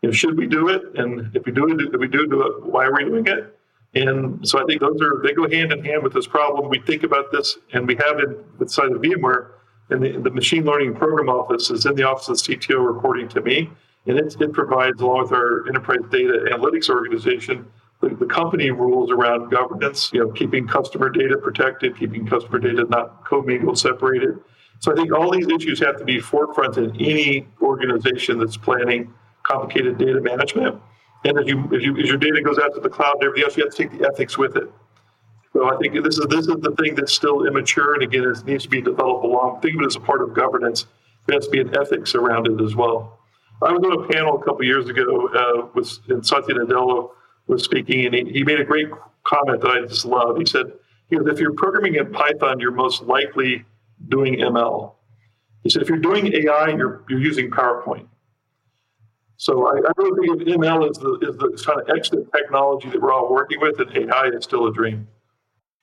[0.00, 0.82] You know, should we do it?
[0.94, 3.53] And if we do it, if we do do it, why are we doing it?
[3.94, 6.68] And so I think those are they go hand in hand with this problem.
[6.68, 9.50] We think about this, and we have it inside of VMware
[9.90, 13.28] and the, the, machine learning program office is in the office of the CTO reporting
[13.28, 13.70] to me.
[14.06, 17.66] And it, it provides, along with our enterprise data analytics organization,
[18.00, 22.84] the, the, company rules around governance, you know, keeping customer data protected, keeping customer data
[22.88, 24.38] not commingled, separated.
[24.80, 29.12] So I think all these issues have to be forefront in any organization that's planning
[29.42, 30.80] complicated data management.
[31.24, 33.44] And as, you, as, you, as your data goes out to the cloud and everything
[33.44, 34.70] else, you have to take the ethics with it.
[35.54, 38.44] So I think this is this is the thing that's still immature, and again, it
[38.44, 39.60] needs to be developed along.
[39.60, 40.86] Think of it as a part of governance.
[41.26, 43.20] There has to be an ethics around it as well.
[43.62, 47.10] I was on a panel a couple years ago uh, with and Satya Nadella
[47.46, 48.88] was speaking, and he, he made a great
[49.22, 50.36] comment that I just love.
[50.38, 50.72] He said,
[51.08, 53.64] you know, if you're programming in Python, you're most likely
[54.08, 54.92] doing ML.
[55.62, 58.08] He said, if you're doing AI, you're you're using PowerPoint.
[59.36, 62.88] So I, I really think of ML as the, is the kind of excellent technology
[62.90, 65.08] that we're all working with, and AI is still a dream.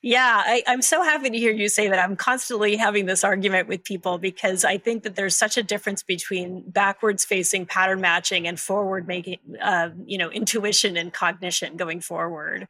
[0.03, 1.99] Yeah, I, am so happy to hear you say that.
[1.99, 6.01] I'm constantly having this argument with people because I think that there's such a difference
[6.01, 12.01] between backwards facing pattern matching and forward making, uh, you know, intuition and cognition going
[12.01, 12.67] forward.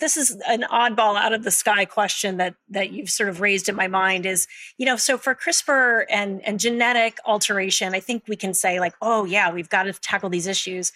[0.00, 3.68] This is an oddball out of the sky question that that you've sort of raised
[3.68, 8.24] in my mind is, you know, so for CRISPR and and genetic alteration, I think
[8.28, 10.92] we can say like, oh yeah, we've got to tackle these issues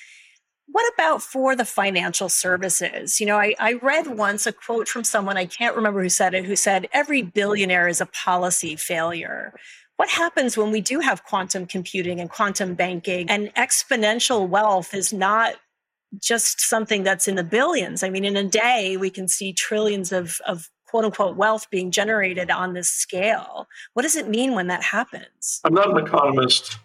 [0.73, 3.21] what about for the financial services?
[3.21, 6.35] You know, I, I, read once a quote from someone, I can't remember who said
[6.35, 9.53] it, who said, every billionaire is a policy failure.
[9.97, 15.13] What happens when we do have quantum computing and quantum banking and exponential wealth is
[15.13, 15.57] not
[16.21, 18.03] just something that's in the billions?
[18.03, 21.91] I mean, in a day, we can see trillions of, of quote unquote wealth being
[21.91, 23.67] generated on this scale.
[23.95, 25.61] What does it mean when that happens?
[25.65, 26.79] I'm not an economist,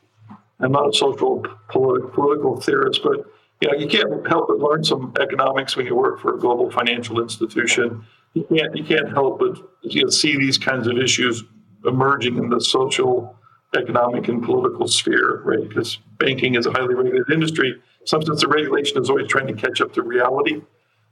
[0.59, 3.25] I'm not a social political theorist, but
[3.61, 6.71] you know, you can't help but learn some economics when you work for a global
[6.71, 8.05] financial institution.
[8.33, 11.43] You can't you can't help but you know, see these kinds of issues
[11.85, 13.36] emerging in the social,
[13.77, 15.67] economic, and political sphere, right?
[15.67, 17.75] Because banking is a highly regulated industry.
[18.05, 20.61] Sometimes the regulation is always trying to catch up to reality,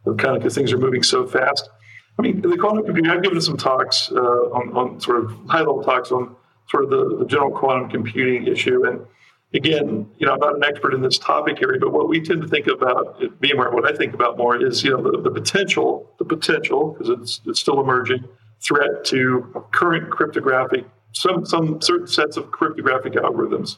[0.05, 1.69] kind of because things are moving so fast.
[2.17, 3.11] I mean, the quantum computing.
[3.11, 6.35] I've given some talks uh, on, on sort of high level talks on
[6.69, 9.05] sort of the, the general quantum computing issue, and
[9.53, 12.41] again, you know, I'm not an expert in this topic area, but what we tend
[12.41, 15.31] to think about at VMware, what I think about more is, you know, the, the
[15.31, 18.23] potential, the potential, because it's, it's still emerging,
[18.61, 23.77] threat to current cryptographic, some, some certain sets of cryptographic algorithms,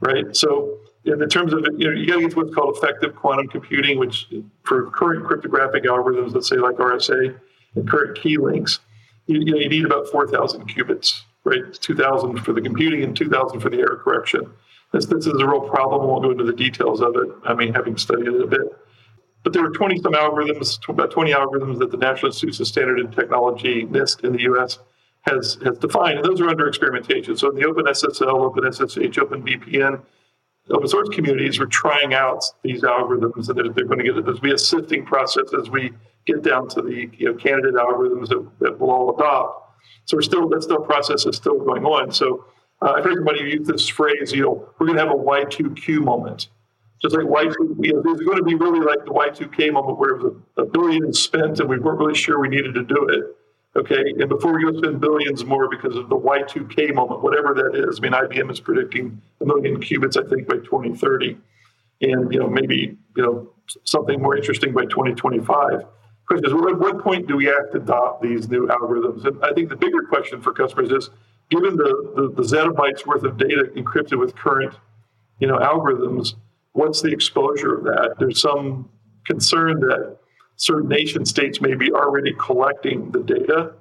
[0.00, 0.34] right?
[0.34, 3.48] So in terms of, you know, you got to get to what's called effective quantum
[3.48, 4.26] computing, which
[4.64, 7.38] for current cryptographic algorithms, let's say like RSA
[7.74, 8.80] and current key lengths,
[9.26, 11.72] you, you know, you need about 4,000 qubits, right?
[11.72, 14.50] 2,000 for the computing and 2,000 for the error correction.
[14.92, 16.02] This, this is a real problem.
[16.02, 17.28] I won't go into the details of it.
[17.44, 18.76] I mean, having studied it a bit.
[19.44, 23.00] But there were 20 some algorithms, about 20 algorithms that the National Institute of Standard
[23.00, 24.78] and Technology, NIST in the US,
[25.30, 26.18] has, has defined.
[26.18, 27.36] And those are under experimentation.
[27.36, 30.02] So in the OpenSSL, OpenSSH, OpenVPN,
[30.70, 34.40] open source communities, we're trying out these algorithms and they're, they're going to get, there's
[34.40, 35.92] be a sifting process as we
[36.26, 39.80] get down to the you know, candidate algorithms that, that we'll all adopt.
[40.04, 42.12] So we're still, that still process is still going on.
[42.12, 42.44] So
[42.82, 46.04] uh, I've heard somebody use this phrase, you know, we're going to have a Y2Q
[46.04, 46.48] moment.
[47.00, 50.10] Just like Y2, you know, there's going to be really like the Y2K moment where
[50.10, 53.08] it was a, a billion spent and we weren't really sure we needed to do
[53.08, 53.36] it.
[53.76, 54.14] Okay.
[54.18, 58.00] And before we go spend billions more because of the Y2K moment, whatever that is,
[58.00, 61.38] I mean, IBM is predicting a million qubits, I think, by 2030.
[62.02, 63.52] And, you know, maybe, you know,
[63.84, 65.84] something more interesting by 2025.
[66.26, 69.24] Question is, at what point do we have to adopt these new algorithms?
[69.24, 71.10] And I think the bigger question for customers is,
[71.50, 74.74] given the, the, the zettabytes worth of data encrypted with current
[75.40, 76.34] you know, algorithms,
[76.72, 78.14] what's the exposure of that?
[78.18, 78.88] There's some
[79.24, 80.18] concern that
[80.60, 83.72] certain nation states may be already collecting the data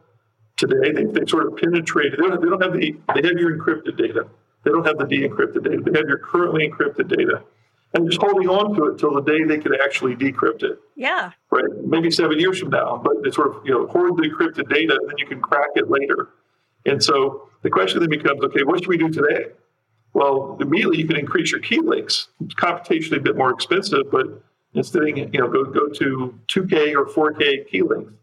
[0.55, 0.91] today.
[0.93, 2.19] They, they sort of penetrated.
[2.19, 4.27] They don't, they don't have the they have your encrypted data.
[4.63, 5.81] They don't have the de-encrypted data.
[5.85, 7.43] They have your currently encrypted data,
[7.93, 10.79] and just holding on to it till the day they could actually decrypt it.
[10.95, 11.31] Yeah.
[11.51, 11.65] Right.
[11.85, 14.97] Maybe seven years from now, but they sort of you know hoard the encrypted data,
[14.99, 16.29] and then you can crack it later.
[16.85, 19.47] And so the question then becomes, okay, what should we do today?
[20.13, 22.29] Well, immediately you can increase your key lengths.
[22.39, 24.41] It's computationally a bit more expensive, but
[24.73, 28.13] instead, of, you know, go go to 2K or 4K key length,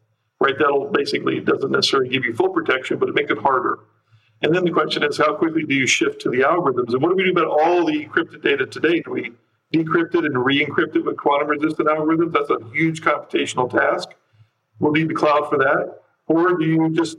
[0.40, 0.54] right?
[0.58, 3.80] That'll basically doesn't necessarily give you full protection, but it makes it harder.
[4.42, 6.92] And then the question is, how quickly do you shift to the algorithms?
[6.92, 9.00] And what do we do about all the encrypted data today?
[9.00, 9.32] Do we
[9.72, 12.32] decrypt it and re-encrypt it with quantum-resistant algorithms?
[12.32, 14.10] That's a huge computational task.
[14.78, 16.02] We'll need the cloud for that.
[16.26, 17.16] Or do you just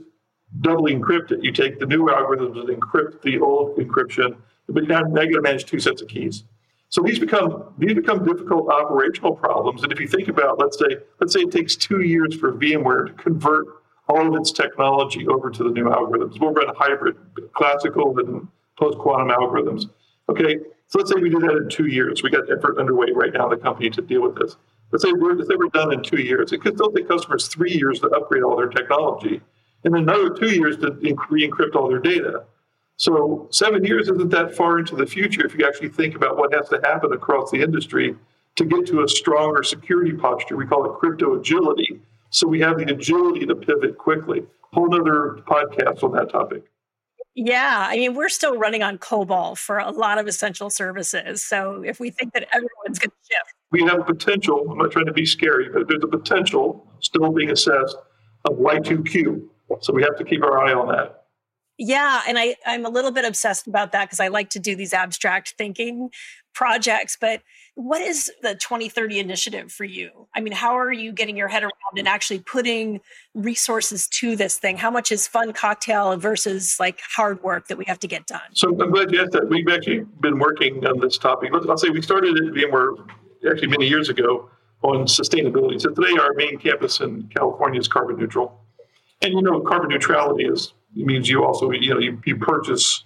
[0.60, 1.42] doubly encrypt it?
[1.42, 4.36] You take the new algorithms and encrypt the old encryption,
[4.68, 6.44] but now, now you got to manage two sets of keys.
[6.90, 9.82] So these become these become difficult operational problems.
[9.82, 13.08] And if you think about, let's say, let's say it takes two years for VMware
[13.08, 13.66] to convert
[14.08, 16.40] all of its technology over to the new algorithms.
[16.40, 17.16] We'll run hybrid,
[17.52, 18.48] classical and
[18.78, 19.90] post quantum algorithms.
[20.30, 22.22] Okay, so let's say we do that in two years.
[22.22, 24.56] We got effort underway right now in the company to deal with this.
[24.90, 26.52] Let's say we're, let's say we're done in two years.
[26.52, 29.42] It could still take customers three years to upgrade all their technology,
[29.84, 30.92] and another two years to
[31.30, 32.44] re-encrypt all their data.
[32.98, 36.52] So seven years isn't that far into the future if you actually think about what
[36.52, 38.16] has to happen across the industry
[38.56, 40.56] to get to a stronger security posture.
[40.56, 42.00] We call it crypto agility.
[42.30, 44.44] So we have the agility to pivot quickly.
[44.72, 46.64] Whole other podcast on that topic.
[47.36, 51.44] Yeah, I mean, we're still running on COBOL for a lot of essential services.
[51.44, 54.66] So if we think that everyone's going to shift, we have a potential.
[54.68, 57.96] I'm not trying to be scary, but there's a potential still being assessed
[58.44, 59.46] of Y2Q.
[59.82, 61.17] So we have to keep our eye on that.
[61.78, 64.74] Yeah, and I, I'm a little bit obsessed about that because I like to do
[64.74, 66.10] these abstract thinking
[66.52, 67.16] projects.
[67.18, 67.42] But
[67.76, 70.26] what is the 2030 initiative for you?
[70.34, 73.00] I mean, how are you getting your head around and actually putting
[73.32, 74.76] resources to this thing?
[74.76, 78.40] How much is fun cocktail versus like hard work that we have to get done?
[78.54, 79.48] So I'm glad you asked that.
[79.48, 81.52] We've actually been working on this topic.
[81.52, 83.08] I'll say we started at VMware
[83.48, 84.50] actually many years ago
[84.82, 85.80] on sustainability.
[85.80, 88.60] So today our main campus in California is carbon neutral.
[89.22, 90.72] And you know, carbon neutrality is
[91.06, 93.04] means you also you know you, you purchase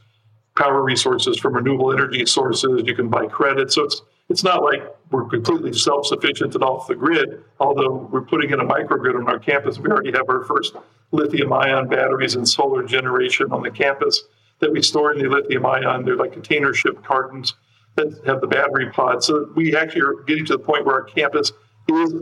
[0.57, 2.83] power resources from renewable energy sources.
[2.85, 6.95] You can buy credit, so it's it's not like we're completely self-sufficient and off the
[6.95, 7.43] grid.
[7.61, 10.75] Although we're putting in a microgrid on our campus, we already have our first
[11.11, 14.23] lithium-ion batteries and solar generation on the campus
[14.61, 16.05] that we store in the lithium-ion.
[16.05, 17.55] They're like container ship cartons
[17.97, 19.27] that have the battery pods.
[19.27, 21.53] So we actually are getting to the point where our campus
[21.89, 22.15] is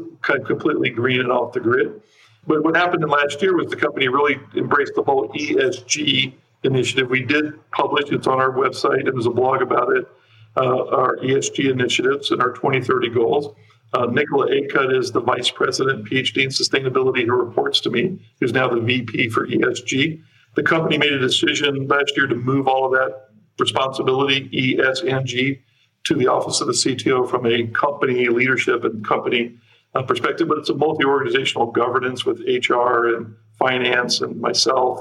[0.46, 2.00] completely green and off the grid.
[2.46, 6.32] But what happened in last year was the company really embraced the whole ESG
[6.64, 7.10] initiative.
[7.10, 10.06] We did publish, it's on our website, and there's a blog about it,
[10.56, 13.54] uh, our ESG initiatives and our 2030 goals.
[13.92, 18.52] Uh, Nicola Acutt is the vice president, PhD in sustainability, who reports to me, who's
[18.52, 20.22] now the VP for ESG.
[20.54, 25.60] The company made a decision last year to move all of that responsibility, ESG,
[26.04, 29.58] to the office of the CTO from a company leadership and company
[29.94, 35.00] uh, perspective, but it's a multi-organizational governance with HR and finance and myself,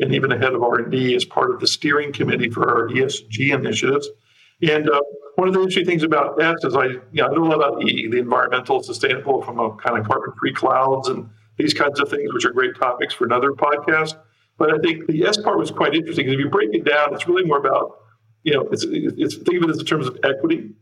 [0.00, 3.52] and even the head of R&D as part of the steering committee for our ESG
[3.52, 4.08] initiatives.
[4.62, 5.00] And uh,
[5.36, 7.54] one of the interesting things about S is I, you know, I know a lot
[7.56, 12.08] about E, the environmental, sustainable, from a kind of carbon-free clouds and these kinds of
[12.08, 14.16] things, which are great topics for another podcast.
[14.58, 17.14] But I think the S part was quite interesting because if you break it down,
[17.14, 17.98] it's really more about,
[18.42, 20.74] you know, it's, it's think of it as in terms of equity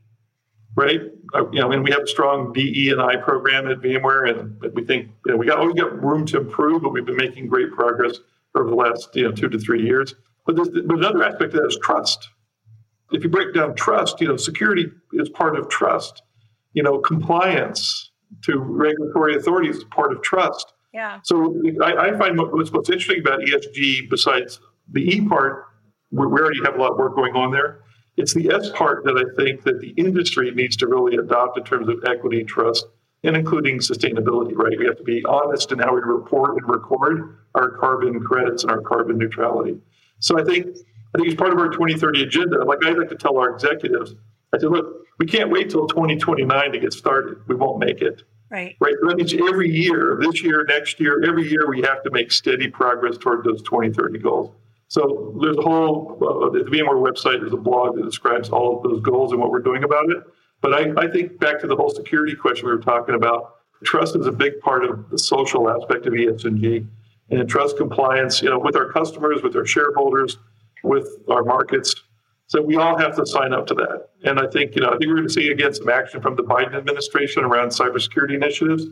[0.78, 1.00] right?
[1.34, 4.30] Uh, you know, I mean, we have a strong DE and I program at VMware,
[4.30, 7.16] and we think you know, we got always got room to improve, but we've been
[7.16, 8.18] making great progress
[8.54, 10.14] over the last you know two to three years.
[10.46, 12.28] But, but another aspect of that is trust.
[13.10, 16.22] If you break down trust, you know, security is part of trust.
[16.74, 18.12] You know, compliance
[18.44, 20.74] to regulatory authorities is part of trust.
[20.94, 21.18] Yeah.
[21.24, 24.60] So I, I find what's most interesting about ESG, besides
[24.92, 25.64] the E part,
[26.12, 27.80] we already have a lot of work going on there
[28.18, 31.64] it's the S part that I think that the industry needs to really adopt in
[31.64, 32.87] terms of equity, trust,
[33.22, 34.78] and including sustainability, right?
[34.78, 38.72] We have to be honest in how we report and record our carbon credits and
[38.72, 39.78] our carbon neutrality.
[40.18, 40.66] So I think
[41.14, 42.64] I think it's part of our 2030 agenda.
[42.64, 44.14] Like I like to tell our executives,
[44.53, 47.38] I said, look, we can't wait till 2029 to get started.
[47.49, 48.22] We won't make it.
[48.51, 48.76] Right.
[48.80, 48.95] Right.
[49.07, 52.68] That means every year, this year, next year, every year, we have to make steady
[52.68, 54.55] progress toward those 2030 goals.
[54.89, 58.82] So there's a whole, uh, the VMware website, there's a blog that describes all of
[58.82, 60.18] those goals and what we're doing about it.
[60.61, 64.16] But I, I think back to the whole security question we were talking about, trust
[64.16, 66.86] is a big part of the social aspect of ESG.
[67.30, 70.39] And trust compliance, you know, with our customers, with our shareholders,
[70.82, 71.95] with our markets,
[72.47, 74.09] So we all have to sign up to that.
[74.24, 76.34] And I think, you know, I think we're going to see again some action from
[76.36, 78.86] the Biden administration around cybersecurity initiatives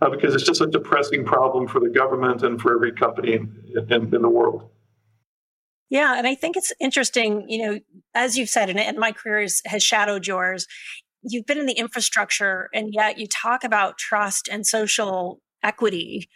[0.00, 3.34] uh, because it's just such a pressing problem for the government and for every company
[3.34, 4.70] in, in, in the world.
[5.88, 7.78] Yeah, and I think it's interesting, you know,
[8.14, 10.66] as you've said, and, and my career is, has shadowed yours,
[11.22, 16.28] you've been in the infrastructure and yet you talk about trust and social equity.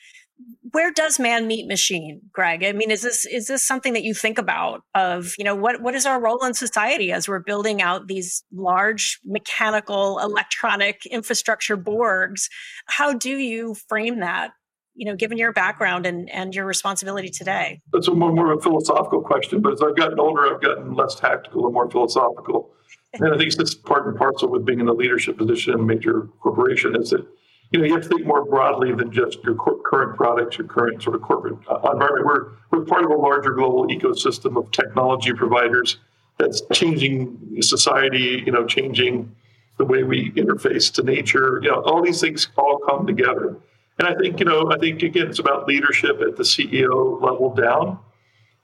[0.73, 2.65] Where does man meet machine greg?
[2.65, 5.83] I mean is this is this something that you think about of you know what
[5.83, 11.77] what is our role in society as we're building out these large mechanical electronic infrastructure
[11.77, 12.49] borgs?
[12.87, 14.53] How do you frame that
[15.01, 18.59] you know given your background and and your responsibility today that's a more, more of
[18.59, 22.71] a philosophical question but as i've gotten older i've gotten less tactical and more philosophical
[23.15, 25.83] and i think it's part and parcel with being in a leadership position in a
[25.83, 27.27] major corporation is that
[27.73, 31.01] you know, you have to think more broadly than just your current products, your current
[31.01, 32.27] sort of corporate uh, environment.
[32.27, 35.99] We're, we're part of a larger global ecosystem of technology providers
[36.37, 39.37] that's changing society, you know, changing
[39.79, 41.61] the way we interface to nature.
[41.63, 43.57] You know, all these things all come together.
[44.01, 47.55] And I think, you know, I think again, it's about leadership at the CEO level
[47.55, 47.99] down.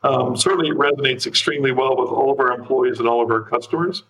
[0.03, 3.43] Um, certainly, it resonates extremely well with all of our employees and all of our
[3.43, 4.05] customers.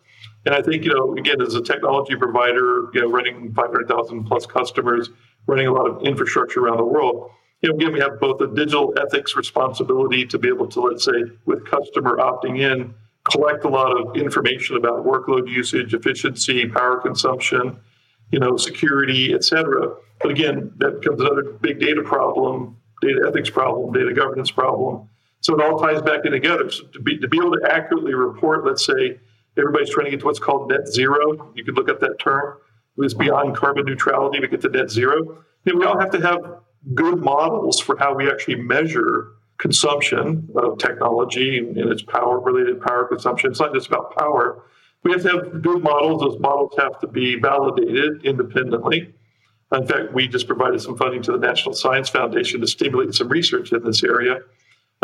[0.45, 4.47] And I think, you know, again, as a technology provider, you know, running 500,000 plus
[4.47, 5.11] customers,
[5.49, 8.47] running a lot of infrastructure around the world, you know, again, we have both a
[8.47, 12.95] digital ethics responsibility to be able to, let's say, with customer opting in,
[13.29, 17.81] collect a lot of information about workload usage, efficiency, power consumption,
[18.31, 19.95] you know, security, et cetera.
[20.20, 25.09] But again, that becomes another big data problem, data ethics problem, data governance problem.
[25.41, 26.70] So it all ties back in together.
[26.70, 29.18] So to be to be able to accurately report, let's say,
[29.59, 31.51] Everybody's trying to get to what's called net zero.
[31.55, 32.59] You could look up that term.
[32.97, 35.39] It was beyond carbon neutrality to get to net zero.
[35.64, 36.41] And we all have to have
[36.95, 43.07] good models for how we actually measure consumption of technology and its power related power
[43.07, 43.51] consumption.
[43.51, 44.62] It's not just about power.
[45.07, 46.20] We have to have good models.
[46.20, 49.14] Those models have to be validated independently.
[49.72, 53.28] In fact, we just provided some funding to the National Science Foundation to stimulate some
[53.28, 54.40] research in this area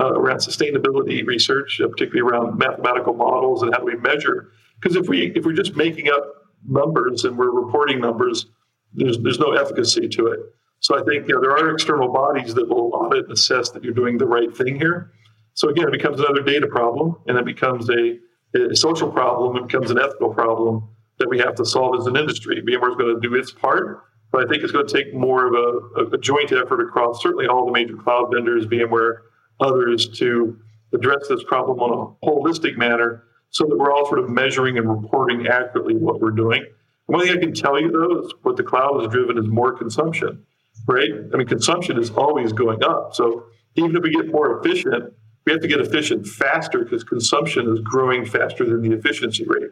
[0.00, 4.50] uh, around sustainability research, uh, particularly around mathematical models and how do we measure.
[4.80, 6.24] Because if we if we're just making up
[6.66, 8.46] numbers and we're reporting numbers,
[8.94, 10.40] there's there's no efficacy to it.
[10.80, 13.84] So I think you know, there are external bodies that will audit and assess that
[13.84, 15.12] you're doing the right thing here.
[15.54, 18.18] So again, it becomes another data problem, and it becomes a,
[18.54, 19.66] a social problem.
[19.66, 20.88] Becomes an ethical problem
[21.18, 22.62] that we have to solve as an industry.
[22.62, 25.46] VMware is going to do its part, but I think it's going to take more
[25.46, 29.18] of a, a joint effort across certainly all the major cloud vendors, VMware,
[29.60, 30.58] others to
[30.92, 34.88] address this problem on a holistic manner so that we're all sort of measuring and
[34.88, 36.64] reporting accurately what we're doing.
[37.06, 39.76] One thing I can tell you though is what the cloud has driven is more
[39.76, 40.44] consumption,
[40.86, 41.10] right?
[41.32, 43.14] I mean, consumption is always going up.
[43.14, 43.44] So
[43.74, 45.12] even if we get more efficient,
[45.44, 49.70] we have to get efficient faster because consumption is growing faster than the efficiency rate.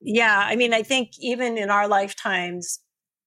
[0.00, 0.44] Yeah.
[0.46, 2.80] I mean, I think even in our lifetimes,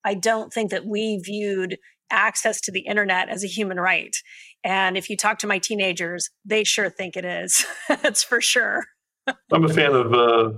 [0.03, 1.77] I don't think that we viewed
[2.11, 4.15] access to the internet as a human right.
[4.63, 7.65] And if you talk to my teenagers, they sure think it is.
[7.87, 8.85] That's for sure.
[9.51, 10.51] I'm a fan of uh,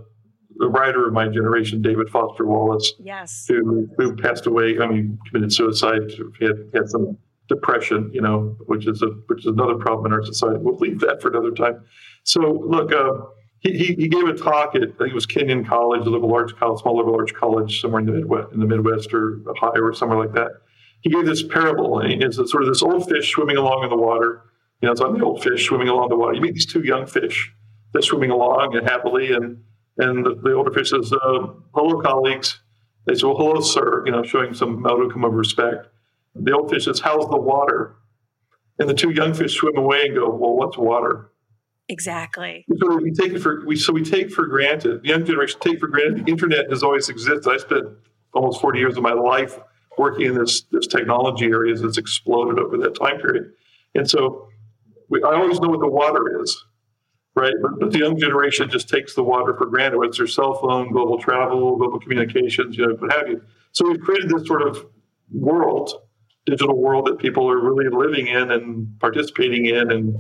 [0.58, 2.94] the writer of my generation, David Foster Wallace.
[3.00, 3.46] Yes.
[3.50, 7.18] Who, who passed away, I mean, committed suicide, he had, had some
[7.54, 10.60] depression, you know, which is a which is another problem in our society.
[10.60, 11.84] We'll leave that for another time.
[12.24, 13.26] So look, uh,
[13.60, 16.56] he, he, gave a talk at I think it was Kenyon College, a little large
[16.56, 19.94] college, small liberal arts college somewhere in the Midwest, in the Midwest or Ohio or
[19.94, 20.52] somewhere like that
[21.02, 23.98] he gave this parable, and it's sort of this old fish swimming along in the
[23.98, 24.44] water.
[24.82, 26.34] You know, it's like the old fish swimming along the water.
[26.34, 27.52] You meet these two young fish,
[27.92, 29.64] they're swimming along and happily, and
[29.98, 32.62] and the, the older fish says, uh, "Hello, colleagues."
[33.06, 35.88] They say, "Well, hello, sir." You know, showing some modicum of respect.
[36.36, 37.96] The old fish says, "How's the water?"
[38.80, 41.32] And the two young fish swim away and go, "Well, what's water?"
[41.90, 42.66] Exactly.
[42.80, 45.04] So we take it for we so we take for granted.
[45.04, 47.52] The young generation take for granted the internet has always existed.
[47.52, 47.88] I spent
[48.34, 49.60] almost forty years of my life
[49.98, 53.52] working in this, this technology areas that's exploded over that time period.
[53.96, 54.48] And so
[55.10, 56.66] we, I always know what the water is,
[57.36, 57.54] right?
[57.62, 60.54] But, but, the young generation just takes the water for granted, whether it's their cell
[60.56, 63.42] phone, global travel, global communications, you know, what have you.
[63.74, 64.86] So we've created this sort of
[65.34, 65.92] world,
[66.46, 70.16] digital world that people are really living in and participating in and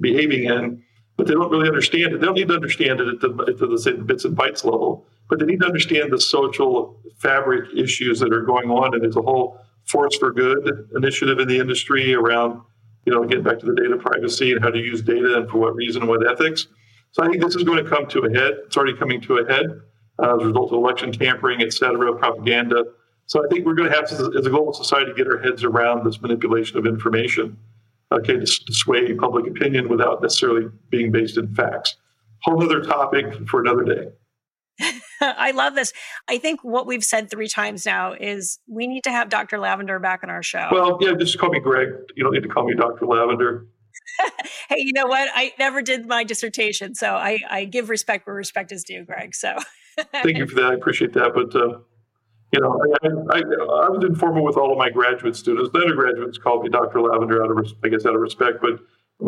[0.00, 0.82] behaving in,
[1.16, 2.20] but they don't really understand it.
[2.20, 5.38] They don't need to understand it at the, at the, bits and bytes level but
[5.38, 8.92] they need to understand the social fabric issues that are going on.
[8.92, 12.60] And there's a whole Force for Good initiative in the industry around,
[13.06, 15.58] you know, getting back to the data privacy and how to use data and for
[15.58, 16.66] what reason and what ethics.
[17.12, 18.54] So I think this is going to come to a head.
[18.66, 19.66] It's already coming to a head
[20.22, 22.84] uh, as a result of election tampering, et cetera, propaganda.
[23.30, 25.62] So I think we're going to have, to, as a global society, get our heads
[25.62, 27.56] around this manipulation of information,
[28.10, 31.94] okay, to, to sway public opinion without necessarily being based in facts.
[32.42, 34.08] whole other topic for another day.
[35.20, 35.92] I love this.
[36.28, 39.60] I think what we've said three times now is we need to have Dr.
[39.60, 40.66] Lavender back on our show.
[40.72, 41.90] Well, yeah, just call me Greg.
[42.16, 43.06] You don't need to call me Dr.
[43.06, 43.68] Lavender.
[44.68, 45.28] hey, you know what?
[45.32, 49.36] I never did my dissertation, so I, I give respect where respect is due, Greg.
[49.36, 49.54] So
[50.12, 50.72] thank you for that.
[50.72, 51.30] I appreciate that.
[51.32, 51.78] But uh,
[52.52, 55.70] you know, I, I, I, was informal with all of my graduate students.
[55.72, 57.00] The undergraduates called me Dr.
[57.00, 58.60] Lavender out of, I guess, out of respect.
[58.60, 58.80] But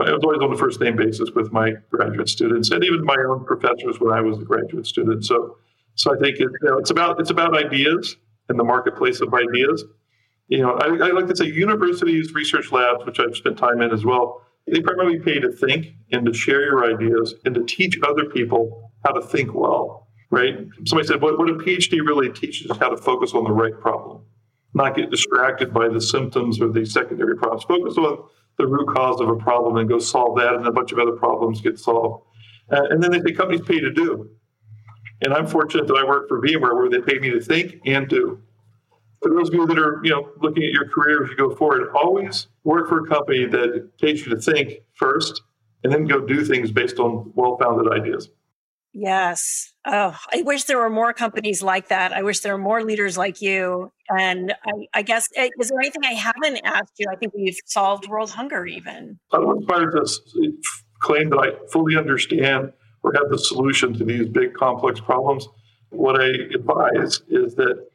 [0.07, 3.16] I was always on a first name basis with my graduate students, and even my
[3.29, 5.25] own professors when I was a graduate student.
[5.25, 5.57] So,
[5.95, 8.16] so I think it, you know, it's about it's about ideas
[8.49, 9.85] and the marketplace of ideas.
[10.49, 13.93] You know, I, I like to say universities, research labs, which I've spent time in
[13.93, 14.43] as well.
[14.66, 18.91] They primarily pay to think and to share your ideas and to teach other people
[19.05, 20.01] how to think well
[20.33, 20.66] right?
[20.87, 23.78] Somebody said, what, what a PhD really teaches is how to focus on the right
[23.78, 24.22] problem,
[24.74, 27.64] not get distracted by the symptoms or the secondary problems.
[27.64, 28.24] Focus on
[28.57, 31.12] the root cause of a problem and go solve that, and a bunch of other
[31.12, 32.24] problems get solved.
[32.72, 34.30] Uh, and then they say companies pay to do.
[35.20, 38.09] And I'm fortunate that I work for VMware where they pay me to think and
[38.09, 38.41] do.
[39.22, 41.55] For those of you that are, you know, looking at your career as you go
[41.55, 45.43] forward, always work for a company that takes you to think first
[45.85, 48.30] and then go do things based on well-founded ideas.
[48.95, 49.72] Yes.
[49.86, 52.12] Oh, I wish there were more companies like that.
[52.12, 53.90] I wish there were more leaders like you.
[54.11, 57.07] And I, I guess, eh, is there anything I haven't asked you?
[57.11, 59.18] I think we've solved world hunger even.
[59.32, 60.07] I don't aspire to
[61.01, 62.72] claim that I fully understand
[63.03, 65.49] or have the solution to these big complex problems.
[65.90, 67.86] What I advise is that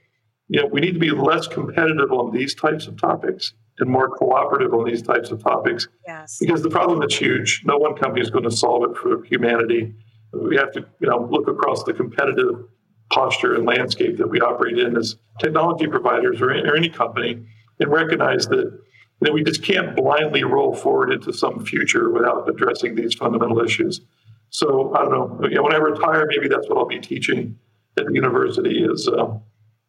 [0.50, 4.10] you know we need to be less competitive on these types of topics and more
[4.10, 5.88] cooperative on these types of topics.
[6.08, 6.38] Yes.
[6.40, 7.62] Because the problem is huge.
[7.66, 9.94] No one company is going to solve it for humanity
[10.42, 12.66] we have to you know look across the competitive
[13.12, 17.46] posture and landscape that we operate in as technology providers or, or any company
[17.80, 18.80] and recognize that
[19.22, 24.02] that we just can't blindly roll forward into some future without addressing these fundamental issues.
[24.50, 25.48] So I don't know.
[25.48, 27.58] You know when I retire, maybe that's what I'll be teaching
[27.98, 29.38] at the university is, uh,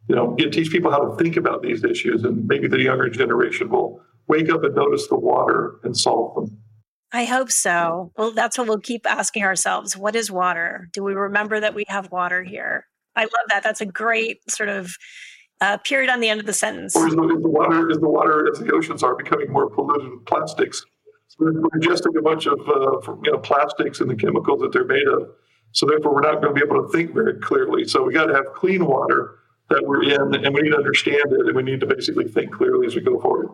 [0.08, 3.10] you know, get, teach people how to think about these issues, and maybe the younger
[3.10, 6.58] generation will wake up and notice the water and solve them.
[7.12, 8.12] I hope so.
[8.16, 9.96] Well, that's what we'll keep asking ourselves.
[9.96, 10.88] What is water?
[10.92, 12.86] Do we remember that we have water here?
[13.16, 13.62] I love that.
[13.62, 14.90] That's a great sort of
[15.60, 16.94] uh, period on the end of the sentence.
[16.94, 19.70] Or is the, is the water, is the water as the oceans are becoming more
[19.70, 20.84] polluted with plastics?
[21.38, 25.06] We're ingesting a bunch of uh, you know, plastics and the chemicals that they're made
[25.06, 25.28] of.
[25.72, 27.84] So therefore, we're not going to be able to think very clearly.
[27.84, 29.36] So we got to have clean water
[29.70, 32.52] that we're in, and we need to understand it, and we need to basically think
[32.52, 33.50] clearly as we go forward.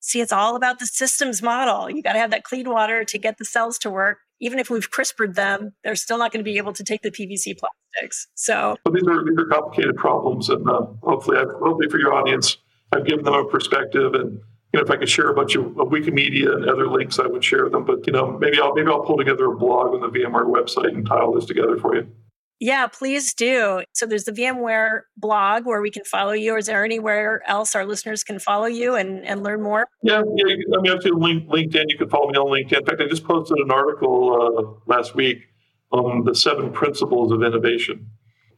[0.00, 1.90] See, it's all about the systems model.
[1.90, 4.18] You got to have that clean water to get the cells to work.
[4.40, 7.10] Even if we've CRISPRed them, they're still not going to be able to take the
[7.10, 8.28] PVC plastics.
[8.34, 12.58] So these are these are complicated problems, and uh, hopefully, I've, hopefully for your audience,
[12.92, 14.14] I've given them a perspective.
[14.14, 14.40] And
[14.72, 17.26] you know, if I could share a bunch of, of Wikimedia and other links, I
[17.26, 17.84] would share them.
[17.84, 20.94] But you know, maybe I'll maybe I'll pull together a blog on the VMware website
[20.94, 22.06] and tile this together for you.
[22.60, 23.82] Yeah, please do.
[23.92, 26.54] So there's the VMware blog where we can follow you.
[26.54, 29.86] Or is there anywhere else our listeners can follow you and, and learn more?
[30.02, 30.44] Yeah, yeah.
[30.44, 31.84] I mean, obviously, LinkedIn.
[31.88, 32.80] You can follow me on LinkedIn.
[32.80, 35.38] In fact, I just posted an article uh, last week
[35.92, 38.10] on the seven principles of innovation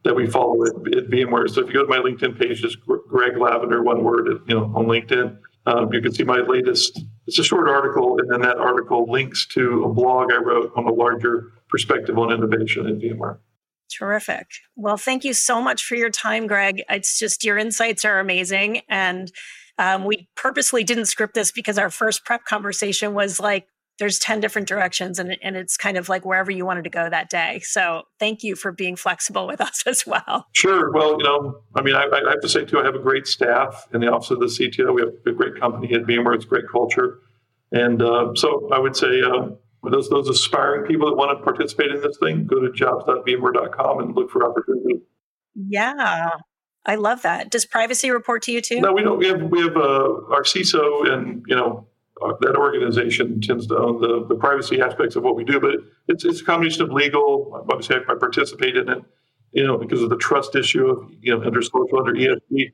[0.05, 1.51] that we follow at, at, VMware.
[1.51, 4.64] So if you go to my LinkedIn page, just Greg Lavender, one word, you know,
[4.74, 5.36] on LinkedIn,
[5.66, 7.05] um, you can see my latest.
[7.26, 10.86] It's a short article, and then that article links to a blog I wrote on
[10.86, 13.38] a larger perspective on innovation at VMware.
[13.91, 14.47] Terrific.
[14.76, 16.82] Well, thank you so much for your time, Greg.
[16.88, 18.82] It's just your insights are amazing.
[18.88, 19.30] And
[19.78, 23.66] um, we purposely didn't script this because our first prep conversation was like,
[23.99, 27.09] there's 10 different directions and, and it's kind of like wherever you wanted to go
[27.09, 27.61] that day.
[27.62, 30.47] So thank you for being flexible with us as well.
[30.53, 30.91] Sure.
[30.91, 33.26] Well, you know, I mean, I, I have to say too, I have a great
[33.26, 34.95] staff in the office of the CTO.
[34.95, 36.34] We have a great company at VMware.
[36.34, 37.18] It's great culture.
[37.72, 39.51] And uh, so I would say, uh,
[39.89, 44.14] those those aspiring people that want to participate in this thing, go to jobs.vmware.com and
[44.14, 45.01] look for opportunity.
[45.55, 46.31] Yeah,
[46.85, 47.51] I love that.
[47.51, 48.81] Does privacy report to you too?
[48.81, 49.18] No, we don't.
[49.18, 51.87] We have we have uh, our CISO and you know
[52.22, 55.76] uh, that organization tends to own the, the privacy aspects of what we do, but
[56.09, 57.64] it's it's a combination of legal.
[57.70, 58.99] Obviously, I participate in it,
[59.53, 62.72] you know, because of the trust issue of you know under social under ESG.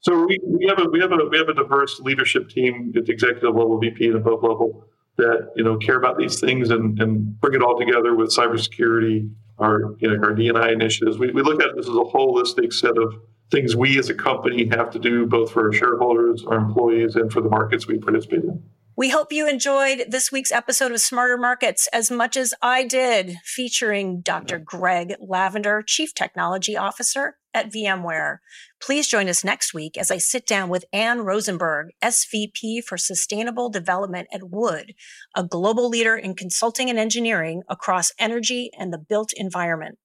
[0.00, 3.06] So we, we have a we have a we have a diverse leadership team at
[3.06, 4.88] the executive level, VP and above level
[5.18, 9.30] that you know care about these things and, and bring it all together with cybersecurity,
[9.58, 11.18] our you know our DNI initiatives.
[11.18, 13.14] We, we look at this as a holistic set of
[13.50, 17.32] things we as a company have to do both for our shareholders, our employees, and
[17.32, 18.62] for the markets we participate in.
[18.96, 23.36] We hope you enjoyed this week's episode of Smarter Markets as much as I did,
[23.44, 24.58] featuring Dr.
[24.58, 28.38] Greg Lavender, Chief Technology Officer at VMware.
[28.80, 33.68] Please join us next week as I sit down with Ann Rosenberg, SVP for Sustainable
[33.68, 34.94] Development at Wood,
[35.34, 39.98] a global leader in consulting and engineering across energy and the built environment.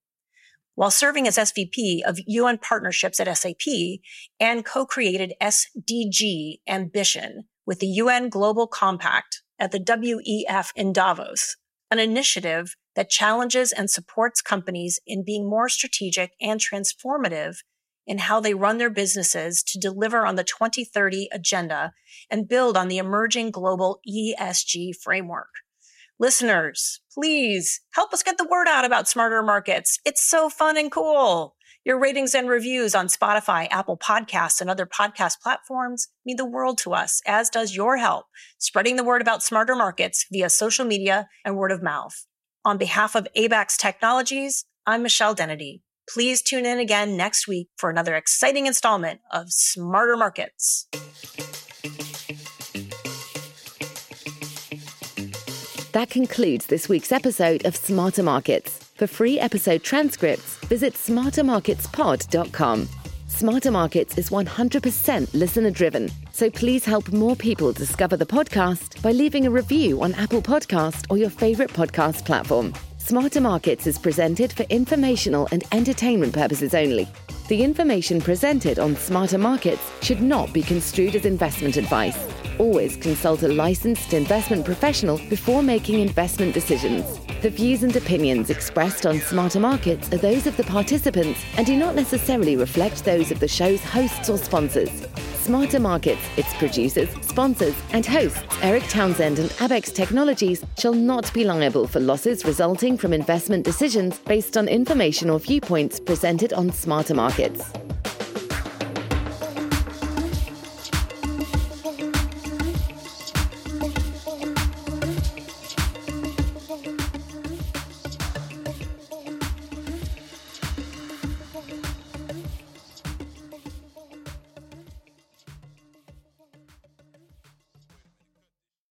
[0.73, 3.99] While serving as SVP of UN partnerships at SAP,
[4.39, 11.57] Ann co-created SDG Ambition with the UN Global Compact at the WEF in Davos,
[11.93, 17.57] an initiative that challenges and supports companies in being more strategic and transformative
[18.05, 21.93] in how they run their businesses to deliver on the 2030 agenda
[22.29, 25.49] and build on the emerging global ESG framework.
[26.19, 29.99] Listeners, please help us get the word out about smarter markets.
[30.05, 31.55] It's so fun and cool.
[31.85, 36.77] Your ratings and reviews on Spotify, Apple Podcasts, and other podcast platforms mean the world
[36.77, 38.27] to us, as does your help
[38.57, 42.25] spreading the word about smarter markets via social media and word of mouth.
[42.63, 45.81] On behalf of Abaxx Technologies, I'm Michelle Dennedy.
[46.09, 50.87] Please tune in again next week for another exciting installment of Smarter Markets.
[55.91, 58.82] That concludes this week's episode of Smarter Markets.
[58.95, 62.87] For free episode transcripts, visit smartermarketspod.com.
[63.27, 69.11] Smarter Markets is 100% listener driven, so please help more people discover the podcast by
[69.11, 72.71] leaving a review on Apple Podcast or your favorite podcast platform.
[72.99, 77.07] Smarter Markets is presented for informational and entertainment purposes only.
[77.47, 82.31] The information presented on Smarter Markets should not be construed as investment advice.
[82.59, 87.19] Always consult a licensed investment professional before making investment decisions.
[87.43, 91.75] The views and opinions expressed on Smarter Markets are those of the participants and do
[91.75, 94.89] not necessarily reflect those of the show's hosts or sponsors.
[95.41, 101.43] Smarter Markets, its producers, sponsors, and hosts, Eric Townsend and Abaxx Technologies, shall not be
[101.43, 107.13] liable for losses resulting from investment decisions based on information or viewpoints presented on Smarter
[107.13, 107.73] Markets.